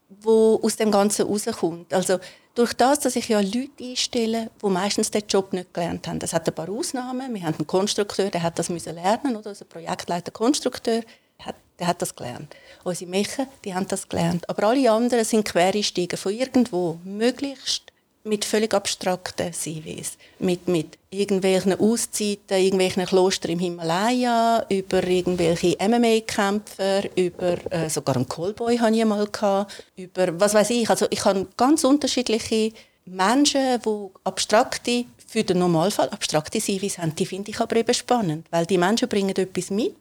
die 0.10 0.28
aus 0.28 0.76
dem 0.76 0.92
Ganzen 0.92 1.26
herauskommt. 1.26 1.94
Also 1.94 2.20
durch 2.56 2.74
das, 2.74 3.00
dass 3.00 3.16
ich 3.16 3.30
ja 3.30 3.40
Leute 3.40 3.70
einstelle, 3.82 4.50
die 4.62 4.68
meistens 4.68 5.12
den 5.12 5.24
Job 5.28 5.54
nicht 5.54 5.74
gelernt 5.74 6.08
haben. 6.08 6.20
Es 6.22 6.34
hat 6.34 6.48
ein 6.48 6.54
paar 6.54 6.70
Ausnahmen. 6.70 7.34
Wir 7.34 7.44
haben 7.44 7.56
einen 7.56 7.68
Konstrukteur, 7.68 8.30
der 8.30 8.44
hat 8.44 8.60
das 8.60 8.70
müssen 8.70 8.96
lernen, 8.96 9.36
oder? 9.36 9.48
Also 9.48 9.66
Projektleiter 9.66 10.32
Konstrukteur. 10.32 11.04
hat, 11.40 11.56
der 11.80 11.88
hat 11.88 12.02
das 12.02 12.16
gelernt. 12.16 12.56
Unsere 12.84 13.10
Mächen, 13.10 13.48
die 13.64 13.74
haben 13.74 13.88
das 13.88 14.08
gelernt. 14.08 14.50
Aber 14.50 14.68
alle 14.68 14.92
anderen 14.92 15.26
sind 15.26 15.48
Quereinsteiger 15.48 16.18
von 16.18 16.34
irgendwo, 16.34 17.00
möglichst 17.04 17.91
mit 18.24 18.46
völlig 18.46 18.74
abstrakten 18.74 19.54
CVs. 19.54 20.18
Mit, 20.40 20.68
mit 20.68 20.98
irgendwelchen 21.10 21.80
Auszeiten, 21.80 22.58
irgendwelchen 22.58 23.06
Kloster 23.06 23.50
im 23.50 23.60
Himalaya, 23.60 24.66
über 24.70 25.04
irgendwelche 25.04 25.78
MMA-Kämpfer, 25.80 27.04
über 27.18 27.58
äh, 27.72 27.90
sogar 27.90 28.16
einen 28.16 28.28
Callboy 28.28 28.78
hatte 28.78 28.96
ich 28.96 29.06
mal 29.06 29.26
gehabt, 29.28 29.84
über 29.96 30.40
was 30.40 30.54
weiß 30.54 30.70
ich. 30.72 30.90
Also 30.90 31.08
ich 31.10 31.24
habe 31.26 31.48
ganz 31.58 31.84
unterschiedliche 31.84 32.72
Menschen, 33.06 33.80
die 33.84 34.10
abstrakte, 34.24 35.06
für 35.28 35.44
den 35.44 35.60
Normalfall 35.60 36.10
abstrakte 36.10 36.60
CVs 36.60 36.98
haben. 36.98 37.16
Die 37.16 37.26
finde 37.26 37.52
ich 37.52 37.60
aber 37.60 37.78
eben 37.78 37.94
spannend, 37.94 38.48
weil 38.52 38.66
die 38.66 38.78
Menschen 38.78 39.08
bringen 39.08 39.36
etwas 39.36 39.70
mit, 39.70 39.96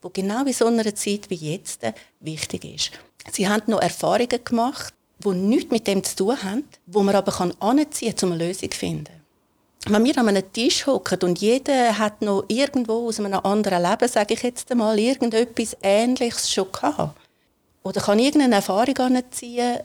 wo 0.00 0.08
genau 0.10 0.44
in 0.44 0.52
so 0.52 0.66
einer 0.66 0.94
Zeit 0.94 1.28
wie 1.28 1.34
jetzt 1.34 1.82
wichtig 2.20 2.64
ist. 2.64 2.90
Sie 3.32 3.48
haben 3.48 3.64
noch 3.66 3.82
Erfahrungen 3.82 4.44
gemacht, 4.44 4.94
die 5.18 5.28
nichts 5.30 5.70
mit 5.70 5.86
dem 5.86 6.02
zu 6.04 6.16
tun 6.16 6.42
haben, 6.42 6.64
wo 6.86 7.02
man 7.02 7.14
aber 7.14 7.32
anziehen 7.60 8.14
kann, 8.14 8.28
um 8.28 8.34
eine 8.34 8.46
Lösung 8.48 8.70
zu 8.70 8.78
finden. 8.78 9.16
Wenn 9.88 10.04
wir 10.04 10.18
an 10.18 10.28
einem 10.28 10.52
Tisch 10.52 10.86
hocken 10.86 11.20
und 11.22 11.38
jeder 11.40 11.96
hat 11.96 12.20
noch 12.20 12.44
irgendwo 12.48 13.06
aus 13.06 13.20
einem 13.20 13.34
anderen 13.34 13.82
Leben, 13.82 14.08
sage 14.08 14.34
ich 14.34 14.42
jetzt 14.42 14.70
einmal, 14.72 14.98
irgendetwas 14.98 15.76
Ähnliches 15.80 16.50
schon 16.50 16.72
gehabt. 16.72 17.16
Oder 17.84 18.00
kann 18.00 18.18
irgendeine 18.18 18.56
Erfahrung 18.56 18.96
anziehen, 18.98 19.78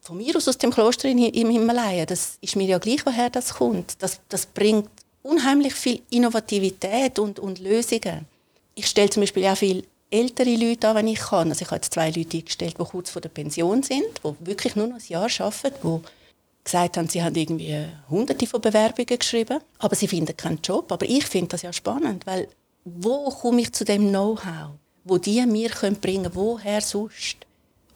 von 0.00 0.16
mir 0.16 0.34
aus 0.34 0.48
aus 0.48 0.58
dem 0.58 0.70
Kloster 0.70 1.08
im 1.08 1.50
Himalaya. 1.50 2.06
Das 2.06 2.38
ist 2.40 2.56
mir 2.56 2.66
ja 2.66 2.78
gleich, 2.78 3.04
woher 3.04 3.30
das 3.30 3.54
kommt. 3.54 4.02
Das, 4.02 4.20
das 4.28 4.46
bringt 4.46 4.88
unheimlich 5.22 5.74
viel 5.74 6.00
Innovativität 6.10 7.18
und, 7.18 7.38
und 7.38 7.58
Lösungen. 7.60 8.26
Ich 8.74 8.86
stelle 8.86 9.10
zum 9.10 9.22
Beispiel 9.22 9.46
auch 9.46 9.56
viel 9.56 9.84
ältere 10.12 10.54
Leute 10.54 10.88
an, 10.88 10.96
wenn 10.96 11.08
ich 11.08 11.20
kann. 11.20 11.48
Also 11.48 11.62
ich 11.62 11.68
habe 11.68 11.76
jetzt 11.76 11.94
zwei 11.94 12.10
Leute 12.10 12.38
eingestellt, 12.38 12.76
die 12.78 12.84
kurz 12.84 13.10
vor 13.10 13.22
der 13.22 13.28
Pension 13.28 13.82
sind, 13.82 14.04
die 14.24 14.46
wirklich 14.46 14.76
nur 14.76 14.86
noch 14.86 14.96
ein 14.96 15.06
Jahr 15.08 15.28
arbeiten, 15.38 15.74
die 15.82 16.64
gesagt 16.64 16.96
haben, 16.96 17.08
sie 17.08 17.22
haben 17.22 17.34
irgendwie 17.34 17.86
hunderte 18.08 18.46
von 18.46 18.60
Bewerbungen 18.60 19.18
geschrieben, 19.18 19.60
aber 19.78 19.96
sie 19.96 20.08
finden 20.08 20.36
keinen 20.36 20.60
Job. 20.62 20.92
Aber 20.92 21.06
ich 21.06 21.26
finde 21.26 21.48
das 21.48 21.62
ja 21.62 21.72
spannend, 21.72 22.26
weil 22.26 22.48
wo 22.84 23.30
komme 23.30 23.60
ich 23.60 23.72
zu 23.72 23.84
dem 23.84 24.08
Know-how, 24.08 24.72
wo 25.04 25.18
die 25.18 25.44
mir 25.46 25.70
können 25.70 26.00
bringen 26.00 26.24
können, 26.24 26.34
woher 26.34 26.80
sonst? 26.80 27.38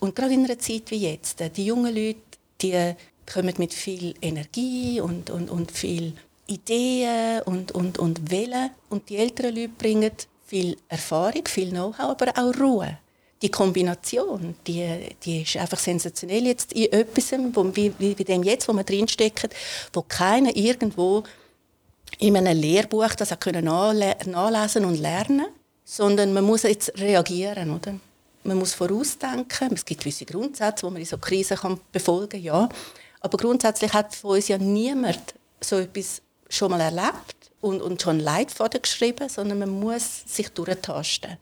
Und 0.00 0.14
gerade 0.14 0.35
in 0.35 0.44
einer 0.44 0.59
Zeit 0.59 0.90
wie 0.90 1.09
jetzt, 1.09 1.40
die 1.57 1.66
jungen 1.66 1.94
Leute, 1.94 2.20
die 2.61 2.94
kommen 3.33 3.55
mit 3.59 3.74
viel 3.74 4.14
Energie 4.22 5.00
und, 5.00 5.31
und, 5.31 5.50
und 5.50 5.70
viel 5.72 6.12
Ideen 6.46 7.42
und, 7.42 7.72
und, 7.72 7.98
und 7.98 8.31
Willen 8.31 8.70
und 8.88 9.09
die 9.09 9.16
älteren 9.16 9.55
Leute 9.55 9.70
bringen 9.70 10.12
viel 10.47 10.77
Erfahrung, 10.89 11.47
viel 11.47 11.71
Know-how, 11.71 12.11
aber 12.11 12.33
auch 12.37 12.59
Ruhe. 12.59 12.99
Die 13.43 13.51
Kombination, 13.51 14.55
die, 14.67 15.11
die 15.23 15.43
ist 15.43 15.57
einfach 15.57 15.79
sensationell 15.79 16.47
jetzt 16.47 16.73
in 16.73 16.91
etwas, 16.91 17.33
wo, 17.53 17.77
wie, 17.77 17.93
wie 17.99 18.15
dem 18.15 18.43
jetzt, 18.43 18.67
wo 18.67 18.73
wir 18.73 18.85
drinstecken, 18.85 19.51
wo 19.93 20.03
keiner 20.03 20.57
irgendwo 20.57 21.23
in 22.19 22.37
einem 22.37 22.59
Lehrbuch 22.59 23.15
das 23.15 23.33
auch 23.33 23.41
können 23.41 23.65
nachlesen 23.65 24.85
und 24.85 24.99
lernen, 24.99 25.47
sondern 25.85 26.33
man 26.33 26.45
muss 26.45 26.63
jetzt 26.63 26.99
reagieren, 26.99 27.71
oder? 27.75 27.95
Man 28.43 28.59
muss 28.59 28.75
vorausdenken. 28.75 29.75
Es 29.75 29.85
gibt 29.85 30.01
gewisse 30.01 30.25
Grundsätze, 30.25 30.87
die 30.87 30.93
man 30.93 31.01
in 31.01 31.07
so 31.07 31.19
Krisen 31.19 31.57
kann 31.57 31.81
befolgen, 31.93 32.41
ja. 32.41 32.69
Aber 33.21 33.37
grundsätzlich 33.39 33.93
hat 33.93 34.15
von 34.15 34.37
uns 34.37 34.49
ja 34.49 34.57
niemand 34.57 35.35
so 35.61 35.79
etwas 35.79 36.23
schon 36.49 36.71
mal 36.71 36.81
erlebt 36.81 37.36
und, 37.61 37.83
und 37.83 38.01
schon 38.01 38.21
Leitfaden 38.21 38.83
geschrieben, 38.83 39.29
sondern 39.29 39.59
man 39.59 39.71
muss 39.71 40.23
sich 40.27 40.49
durchtasten. 40.51 41.37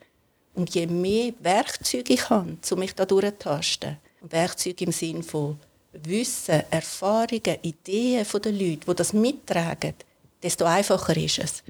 Und 0.53 0.73
je 0.73 0.87
mehr 0.87 1.33
Werkzeuge 1.39 2.13
ich 2.13 2.29
habe, 2.29 2.57
um 2.71 2.79
mich 2.79 2.95
da 2.95 3.05
durchzutasten, 3.05 3.97
Werkzeuge 4.21 4.85
im 4.85 4.91
Sinne 4.91 5.23
von 5.23 5.59
Wissen, 5.91 6.63
Erfahrungen, 6.69 7.57
Ideen 7.61 8.25
der 8.25 8.51
Leute, 8.51 8.85
die 8.87 8.95
das 8.95 9.13
mittragen, 9.13 9.93
desto 10.41 10.65
einfacher 10.65 11.17
ist 11.17 11.39
es. 11.39 11.63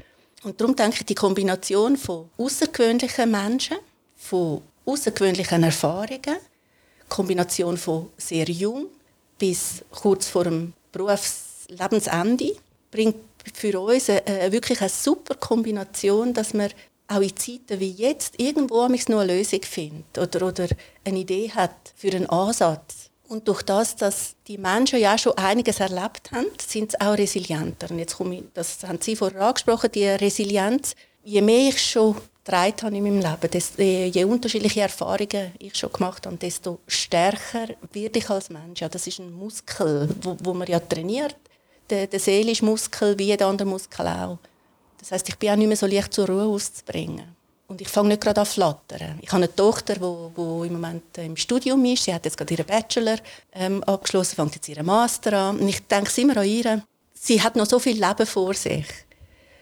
Und 0.43 0.59
darum 0.61 0.75
denke 0.75 0.97
ich, 0.99 1.05
die 1.05 1.15
Kombination 1.15 1.97
von 1.97 2.29
außergewöhnlichen 2.37 3.31
Menschen, 3.31 3.77
von 4.15 4.61
außergewöhnlichen 4.85 5.63
Erfahrungen, 5.63 6.37
Kombination 7.09 7.77
von 7.77 8.09
sehr 8.17 8.45
jung 8.49 8.87
bis 9.37 9.83
kurz 9.89 10.27
vor 10.27 10.43
dem 10.43 10.73
Berufslebensende, 10.91 12.55
bringt 12.91 13.15
für 13.53 13.79
uns 13.79 14.09
eine, 14.09 14.51
wirklich 14.51 14.81
eine 14.81 14.89
super 14.89 15.35
Kombination, 15.35 16.33
dass 16.33 16.53
man 16.53 16.69
auch 17.07 17.21
in 17.21 17.35
Zeiten 17.35 17.79
wie 17.79 17.91
jetzt 17.91 18.39
irgendwo 18.39 18.87
noch 18.87 19.07
eine 19.07 19.37
Lösung 19.37 19.61
findet 19.61 20.17
oder, 20.17 20.47
oder 20.47 20.67
eine 21.03 21.19
Idee 21.19 21.51
hat 21.51 21.93
für 21.95 22.11
einen 22.11 22.29
Ansatz. 22.29 23.11
Und 23.27 23.47
durch 23.47 23.63
das, 23.63 23.95
dass 23.95 24.35
die 24.47 24.57
Menschen 24.57 24.99
ja 24.99 25.17
schon 25.17 25.37
einiges 25.37 25.79
erlebt 25.79 26.31
haben, 26.31 26.45
sind 26.65 26.91
sie 26.91 27.01
auch 27.01 27.17
resilienter. 27.17 27.89
Und 27.89 27.99
jetzt 27.99 28.17
komme 28.17 28.35
ich, 28.35 28.43
das 28.53 28.83
haben 28.83 28.99
Sie 29.01 29.15
vorher 29.15 29.41
angesprochen, 29.41 29.91
die 29.91 30.05
Resilienz. 30.05 30.95
Je 31.23 31.41
mehr 31.41 31.69
ich 31.69 31.81
schon 31.81 32.15
getragen 32.43 32.75
habe 32.83 32.97
in 32.97 33.03
meinem 33.03 33.19
Leben, 33.19 33.51
desto, 33.51 33.81
je 33.81 34.23
unterschiedliche 34.25 34.81
Erfahrungen 34.81 35.53
ich 35.57 35.75
schon 35.75 35.91
gemacht 35.91 36.27
habe, 36.27 36.37
desto 36.37 36.79
stärker 36.87 37.67
werde 37.93 38.19
ich 38.19 38.29
als 38.29 38.51
Mensch. 38.51 38.81
Ja, 38.81 38.89
das 38.89 39.07
ist 39.07 39.19
ein 39.19 39.33
Muskel, 39.33 40.07
wo, 40.21 40.37
wo 40.43 40.53
man 40.53 40.67
ja 40.67 40.79
trainiert 40.79 41.35
der, 41.89 42.07
der 42.07 42.19
seelische 42.19 42.65
Muskel 42.65 43.17
wie 43.17 43.25
jeder 43.25 43.47
andere 43.47 43.67
Muskel 43.67 44.07
auch. 44.07 44.37
Das 44.99 45.11
heißt, 45.11 45.29
ich 45.29 45.37
bin 45.37 45.51
auch 45.51 45.55
nicht 45.55 45.67
mehr 45.67 45.77
so 45.77 45.85
leicht 45.85 46.13
zur 46.13 46.27
Ruhe 46.27 46.43
auszubringen. 46.43 47.35
Und 47.67 47.81
ich 47.81 47.87
fange 47.87 48.09
nicht 48.09 48.21
gerade 48.21 48.41
an 48.41 48.45
flattern. 48.45 49.19
Ich 49.21 49.29
habe 49.31 49.43
eine 49.43 49.55
Tochter, 49.55 49.95
die, 49.95 50.67
im 50.67 50.73
Moment 50.73 51.17
im 51.17 51.35
Studium 51.35 51.83
ist. 51.85 52.03
Sie 52.03 52.13
hat 52.13 52.25
jetzt 52.25 52.37
gerade 52.37 52.53
ihren 52.53 52.65
Bachelor 52.65 53.17
ähm, 53.53 53.83
abgeschlossen, 53.83 54.35
fängt 54.35 54.55
jetzt 54.55 54.69
ihren 54.69 54.85
Master 54.85 55.33
an. 55.33 55.59
Und 55.59 55.67
ich 55.67 55.85
denke 55.87 56.21
immer 56.21 56.37
an 56.37 56.47
ihr. 56.47 56.83
Sie 57.13 57.41
hat 57.41 57.55
noch 57.55 57.65
so 57.65 57.79
viel 57.79 58.03
Leben 58.03 58.25
vor 58.27 58.53
sich. 58.53 58.85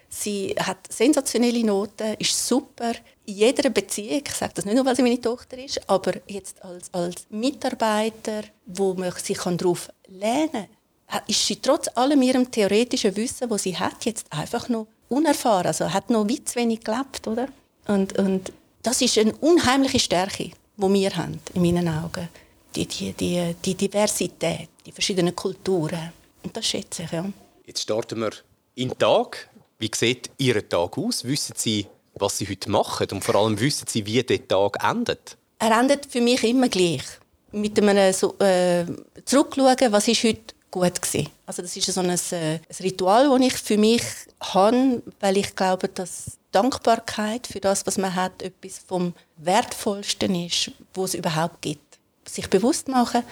Sie 0.10 0.54
hat 0.60 0.78
sensationelle 0.92 1.64
Noten, 1.64 2.16
ist 2.20 2.48
super 2.48 2.92
in 3.26 3.36
jeder 3.36 3.70
Beziehung. 3.70 4.22
Ich 4.26 4.34
sage 4.34 4.54
das 4.56 4.66
nicht 4.66 4.76
nur, 4.76 4.86
weil 4.86 4.96
sie 4.96 5.02
meine 5.02 5.20
Tochter 5.20 5.58
ist, 5.58 5.82
aber 5.90 6.14
jetzt 6.28 6.64
als, 6.64 6.94
als 6.94 7.26
Mitarbeiter, 7.30 8.44
wo 8.66 8.94
man 8.94 9.12
sich 9.14 9.40
darauf 9.40 9.90
lernen 10.08 10.52
kann 10.52 10.83
ist 11.28 11.46
sie 11.46 11.58
trotz 11.58 11.88
allem 11.96 12.22
ihrem 12.22 12.50
theoretischen 12.50 13.16
Wissen, 13.16 13.50
das 13.50 13.64
sie 13.64 13.78
hat, 13.78 14.06
jetzt 14.06 14.26
einfach 14.32 14.70
noch 14.70 14.88
unerfahren. 15.10 15.68
Also 15.68 15.92
hat 15.92 16.10
noch 16.10 16.28
weit 16.28 16.50
zu 16.50 16.56
wenig 16.56 16.84
gelebt, 16.84 17.28
oder? 17.28 17.48
Und, 17.88 18.18
und 18.18 18.52
das 18.82 19.02
ist 19.02 19.18
eine 19.18 19.34
unheimliche 19.38 20.00
Stärke, 20.00 20.52
die 20.78 20.94
wir 20.94 21.16
haben, 21.16 21.40
in 21.54 21.62
meinen 21.62 21.88
Augen. 21.88 22.30
Die, 22.76 22.88
die, 22.88 23.14
die, 23.14 23.56
die 23.64 23.76
Diversität, 23.76 24.70
die 24.86 24.92
verschiedenen 24.92 25.36
Kulturen. 25.36 26.12
Und 26.44 26.58
das 26.58 26.66
schätze 26.66 27.04
ich, 27.04 27.12
ja. 27.12 27.26
Jetzt 27.66 27.82
starten 27.82 28.20
wir 28.20 28.32
in 28.76 28.90
den 28.90 28.98
Tag. 28.98 29.50
Wie 29.80 29.92
sieht 29.94 30.30
Ihr 30.38 30.68
Tag 30.68 30.98
aus? 30.98 31.24
Wissen 31.24 31.54
Sie, 31.58 31.86
was 32.16 32.38
Sie 32.38 32.48
heute 32.48 32.70
machen? 32.70 33.08
Und 33.12 33.24
vor 33.24 33.36
allem 33.36 33.60
wissen 33.60 33.88
Sie, 33.88 34.06
wie 34.06 34.22
der 34.24 34.48
Tag 34.48 34.84
endet? 34.84 35.38
Er 35.60 35.80
endet 35.80 36.06
für 36.06 36.22
mich 36.22 36.44
immer 36.44 36.68
gleich. 36.68 37.04
Mit 37.52 37.80
einem 37.80 38.12
so, 38.12 38.36
äh, 38.40 38.86
Zurückschauen, 39.26 39.92
was 39.92 40.08
ist 40.08 40.24
heute 40.24 40.56
gut 40.74 41.02
gewesen. 41.02 41.30
Also 41.46 41.62
das 41.62 41.78
ist 41.78 41.86
so 41.86 42.02
ein, 42.02 42.10
äh, 42.10 42.56
ein 42.56 42.60
Ritual, 42.82 43.30
das 43.30 43.48
ich 43.48 43.54
für 43.54 43.78
mich 43.78 44.04
habe, 44.42 45.04
weil 45.20 45.38
ich 45.38 45.56
glaube, 45.56 45.88
dass 45.88 46.38
Dankbarkeit 46.52 47.48
für 47.48 47.60
das, 47.60 47.86
was 47.86 47.98
man 47.98 48.14
hat, 48.14 48.42
etwas 48.42 48.80
vom 48.80 49.14
Wertvollsten 49.38 50.36
ist, 50.36 50.72
was 50.96 51.12
es 51.12 51.16
überhaupt 51.16 51.62
gibt. 51.62 52.00
Sich 52.28 52.50
bewusst 52.50 52.88
machen, 52.88 53.24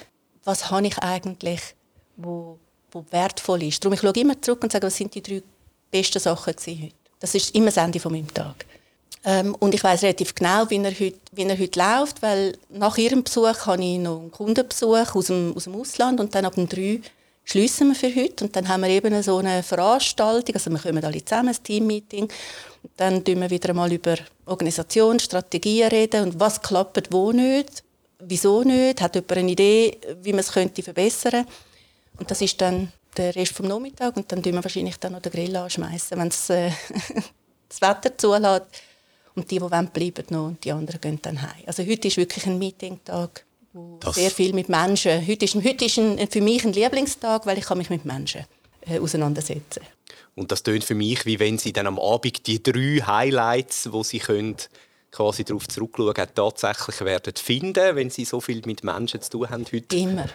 was 0.44 0.70
habe 0.70 0.86
ich 0.88 0.98
eigentlich, 1.00 1.62
wo, 2.16 2.60
wo 2.92 3.04
wertvoll 3.10 3.64
ist. 3.64 3.84
Darum 3.84 3.94
ich 3.94 4.02
schaue 4.02 4.14
immer 4.14 4.40
zurück 4.42 4.64
und 4.64 4.72
sage, 4.72 4.88
was 4.88 4.96
sind 4.96 5.14
die 5.16 5.24
drei 5.24 5.42
besten 5.90 6.20
Sachen 6.20 6.54
heute. 6.54 6.92
Das 7.20 7.34
ist 7.34 7.56
immer 7.56 7.68
das 7.68 7.78
Ende 7.78 8.00
von 8.00 8.12
meinem 8.12 8.32
Tag. 8.34 8.66
Ähm, 9.24 9.56
und 9.56 9.74
ich 9.74 9.84
weiß 9.84 10.04
relativ 10.04 10.36
genau, 10.36 10.70
wie 10.70 10.78
er, 10.78 10.92
heute, 10.92 11.20
wie 11.32 11.44
er 11.44 11.58
heute 11.58 11.80
läuft, 11.80 12.22
weil 12.22 12.58
nach 12.70 12.98
ihrem 12.98 13.24
Besuch 13.24 13.66
habe 13.66 13.84
ich 13.84 13.98
noch 13.98 14.20
einen 14.20 14.32
Kundenbesuch 14.32 15.16
aus 15.16 15.28
dem, 15.28 15.54
aus 15.56 15.66
dem 15.66 15.76
Ausland 15.76 16.20
und 16.20 16.34
dann 16.34 16.46
ab 16.46 16.56
dem 16.56 16.68
drei 16.68 17.02
schließen 17.44 17.90
wir 17.90 17.96
für 17.96 18.16
heute. 18.16 18.46
Und 18.46 18.56
dann 18.56 18.68
haben 18.68 18.82
wir 18.82 18.90
eben 18.90 19.22
so 19.24 19.38
eine 19.38 19.64
Veranstaltung, 19.64 20.56
also 20.56 20.70
wir 20.72 20.80
kommen 20.80 21.04
alle 21.04 21.24
zusammen, 21.24 21.50
ein 21.50 21.64
Teammeeting. 21.64 22.24
Und 22.24 22.92
dann 22.98 23.16
reden 23.18 23.42
wir 23.42 23.50
wieder 23.50 23.74
mal 23.74 23.92
über 23.92 24.16
Organisation, 24.46 25.20
Strategien 25.20 25.90
reden 25.90 26.24
und 26.24 26.40
was 26.40 26.62
klappt 26.62 27.12
wo 27.12 27.32
nicht, 27.32 27.84
wieso 28.20 28.64
nicht, 28.64 29.02
hat 29.02 29.16
jemand 29.16 29.32
eine 29.32 29.52
Idee, 29.52 29.98
wie 30.22 30.32
man 30.32 30.40
es 30.40 30.52
könnte 30.52 30.84
verbessern? 30.84 31.46
Und 32.18 32.30
das 32.30 32.42
ist 32.42 32.60
dann 32.62 32.92
der 33.18 33.36
Rest 33.36 33.54
vom 33.54 33.68
Nachmittag 33.68 34.16
und 34.16 34.32
dann 34.32 34.42
tun 34.42 34.54
wir 34.54 34.64
wahrscheinlich 34.64 34.98
dann 34.98 35.14
noch 35.14 35.22
den 35.22 35.32
Grill 35.32 35.56
anschmeißen, 35.56 36.18
wenn 36.18 36.28
es 36.28 36.50
äh, 36.50 36.72
das 37.70 37.82
Wetter 37.82 38.18
zulässt. 38.18 38.66
Und 39.34 39.50
die, 39.50 39.56
die 39.56 39.62
wollen, 39.62 39.88
bleiben 39.88 40.26
noch 40.30 40.48
und 40.48 40.64
die 40.64 40.72
anderen 40.72 41.00
gehen 41.00 41.20
dann 41.22 41.42
heim. 41.42 41.64
Also 41.66 41.84
heute 41.84 42.08
ist 42.08 42.18
wirklich 42.18 42.46
ein 42.46 42.60
Meetingtag 42.60 43.46
das 43.74 44.16
sehr 44.16 44.32
viel 44.32 44.54
mit 44.54 44.70
Menschen. 44.70 45.26
Heute 45.26 45.46
ist, 45.46 45.56
heute 45.56 45.86
ist 45.86 45.98
ein, 45.98 46.28
für 46.28 46.42
mich 46.42 46.66
ein 46.66 46.74
Lieblingstag, 46.74 47.46
weil 47.46 47.58
ich 47.58 47.66
kann 47.66 47.78
mich 47.78 47.90
mit 47.90 48.06
Menschen 48.06 48.46
äh, 48.82 49.00
auseinandersetzen 49.00 49.82
Und 50.36 50.52
das 50.52 50.64
tönt 50.64 50.84
für 50.84 50.96
mich, 50.96 51.26
wie 51.26 51.40
wenn 51.40 51.58
Sie 51.58 51.72
dann 51.72 51.88
am 51.88 52.00
Abend 52.00 52.48
die 52.48 52.62
drei 52.62 53.02
Highlights, 53.06 53.92
wo 53.92 54.04
Sie 54.04 54.20
können 54.20 54.58
quasi 55.12 55.44
darauf 55.44 55.68
zurückschauen, 55.68 56.14
tatsächlich 56.36 57.02
werden 57.02 57.34
finden, 57.36 57.96
wenn 57.96 58.10
Sie 58.10 58.26
so 58.26 58.42
viel 58.42 58.62
mit 58.66 58.84
Menschen 58.84 59.22
zu 59.22 59.32
tun 59.32 59.50
haben 59.50 59.66
heute? 59.72 59.96
Immer. 59.96 60.26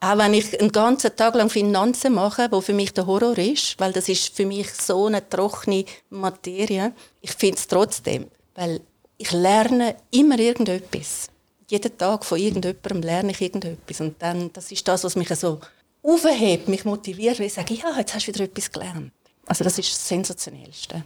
Auch 0.00 0.18
wenn 0.18 0.34
ich 0.34 0.60
einen 0.60 0.70
ganzen 0.70 1.16
Tag 1.16 1.34
lang 1.34 1.48
Finanzen 1.48 2.14
mache, 2.14 2.48
wo 2.50 2.60
für 2.60 2.74
mich 2.74 2.92
der 2.92 3.06
Horror 3.06 3.38
ist, 3.38 3.80
weil 3.80 3.92
das 3.92 4.08
ist 4.08 4.36
für 4.36 4.44
mich 4.44 4.70
so 4.70 5.06
eine 5.06 5.26
trockene 5.26 5.86
Materie, 6.10 6.92
ich 7.22 7.32
finde 7.32 7.56
es 7.56 7.66
trotzdem, 7.66 8.26
weil 8.54 8.80
ich 9.16 9.32
lerne 9.32 9.96
immer 10.10 10.38
irgendetwas. 10.38 11.30
Jeden 11.68 11.96
Tag 11.96 12.24
von 12.24 12.38
irgendjemandem 12.38 13.02
lerne 13.02 13.32
ich 13.32 13.40
irgendetwas 13.40 14.00
und 14.00 14.20
dann, 14.20 14.52
das 14.52 14.70
ist 14.70 14.86
das, 14.86 15.04
was 15.04 15.16
mich 15.16 15.28
so 15.30 15.60
aufhebt, 16.02 16.68
mich 16.68 16.84
motiviert, 16.84 17.38
weil 17.38 17.46
ich 17.46 17.54
sage, 17.54 17.74
ja, 17.74 17.98
jetzt 17.98 18.14
hast 18.14 18.26
du 18.26 18.34
wieder 18.34 18.44
etwas 18.44 18.70
gelernt. 18.70 19.12
Also 19.46 19.64
das 19.64 19.78
ist 19.78 19.90
das 19.90 20.08
Sensationellste. 20.08 21.04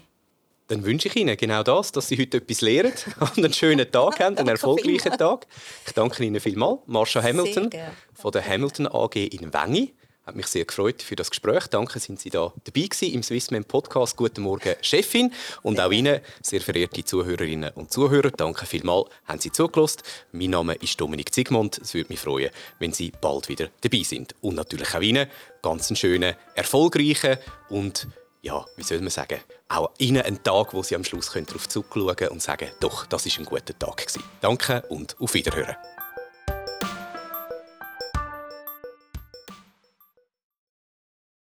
Dann 0.69 0.85
wünsche 0.85 1.09
ich 1.09 1.17
Ihnen 1.17 1.37
genau 1.37 1.63
das, 1.63 1.93
dass 1.93 2.09
Sie 2.09 2.19
heute 2.19 2.39
etwas 2.39 2.61
lernen 2.61 2.93
und 3.21 3.39
einen 3.39 3.53
schönen 3.53 3.91
Tag 3.91 4.21
haben, 4.21 4.37
einen 4.37 4.49
erfolgreichen 4.49 5.17
Tag. 5.17 5.47
Ich 5.87 5.93
danke 5.93 6.25
Ihnen 6.25 6.41
vielmals, 6.41 6.81
Marsha 6.87 7.23
Hamilton 7.23 7.71
von 8.13 8.33
der 8.33 8.47
Hamilton 8.47 8.87
AG 8.87 9.17
in 9.17 9.53
Wengi. 9.53 9.95
Hat 10.29 10.37
mich 10.37 10.49
sehr 10.49 10.67
gefreut 10.67 11.01
für 11.01 11.17
das 11.17 11.31
Gespräch. 11.31 11.69
Danke, 11.69 11.99
sind 12.01 12.21
Sie 12.21 12.29
da 12.29 12.53
dabei 12.63 12.83
gewesen 12.83 13.15
im 13.15 13.23
Swissman 13.23 13.65
Podcast. 13.65 14.15
Guten 14.15 14.43
Morgen, 14.43 14.75
Chefin. 14.83 15.33
Und 15.63 15.81
auch 15.81 15.91
Ihnen, 15.91 16.21
sehr 16.43 16.61
verehrte 16.61 17.03
Zuhörerinnen 17.03 17.71
und 17.71 17.91
Zuhörer, 17.91 18.31
danke 18.31 18.67
vielmals, 18.67 19.09
haben 19.25 19.41
Sie 19.41 19.51
zugelassen. 19.51 20.03
Mein 20.33 20.51
Name 20.51 20.75
ist 20.75 21.01
Dominik 21.01 21.33
Zigmund. 21.33 21.79
Es 21.79 21.95
würde 21.95 22.11
mich 22.11 22.21
freuen, 22.21 22.51
wenn 22.79 22.93
Sie 22.93 23.11
bald 23.19 23.49
wieder 23.49 23.71
dabei 23.81 24.03
sind. 24.03 24.35
Und 24.43 24.57
natürlich 24.57 24.95
auch 24.95 25.01
Ihnen 25.01 25.29
ganz 25.63 25.89
einen 25.89 25.97
schönen, 25.97 26.35
erfolgreichen 26.55 27.39
und 27.71 28.07
ja, 28.43 28.67
wie 28.77 28.83
soll 28.83 29.01
man 29.01 29.09
sagen, 29.09 29.41
auch 29.69 29.93
Ihnen 29.97 30.21
einen 30.21 30.43
Tag, 30.43 30.75
wo 30.75 30.83
Sie 30.83 30.95
am 30.95 31.05
Schluss 31.05 31.31
darauf 31.33 31.71
zurückschauen 31.71 32.17
können 32.17 32.33
und 32.33 32.43
sagen, 32.43 32.69
doch, 32.81 33.07
das 33.07 33.25
ist 33.25 33.39
ein 33.39 33.47
guter 33.47 33.79
Tag 33.79 33.97
gewesen. 33.97 34.23
Danke 34.43 34.83
und 34.91 35.19
auf 35.19 35.33
Wiederhören. 35.33 35.77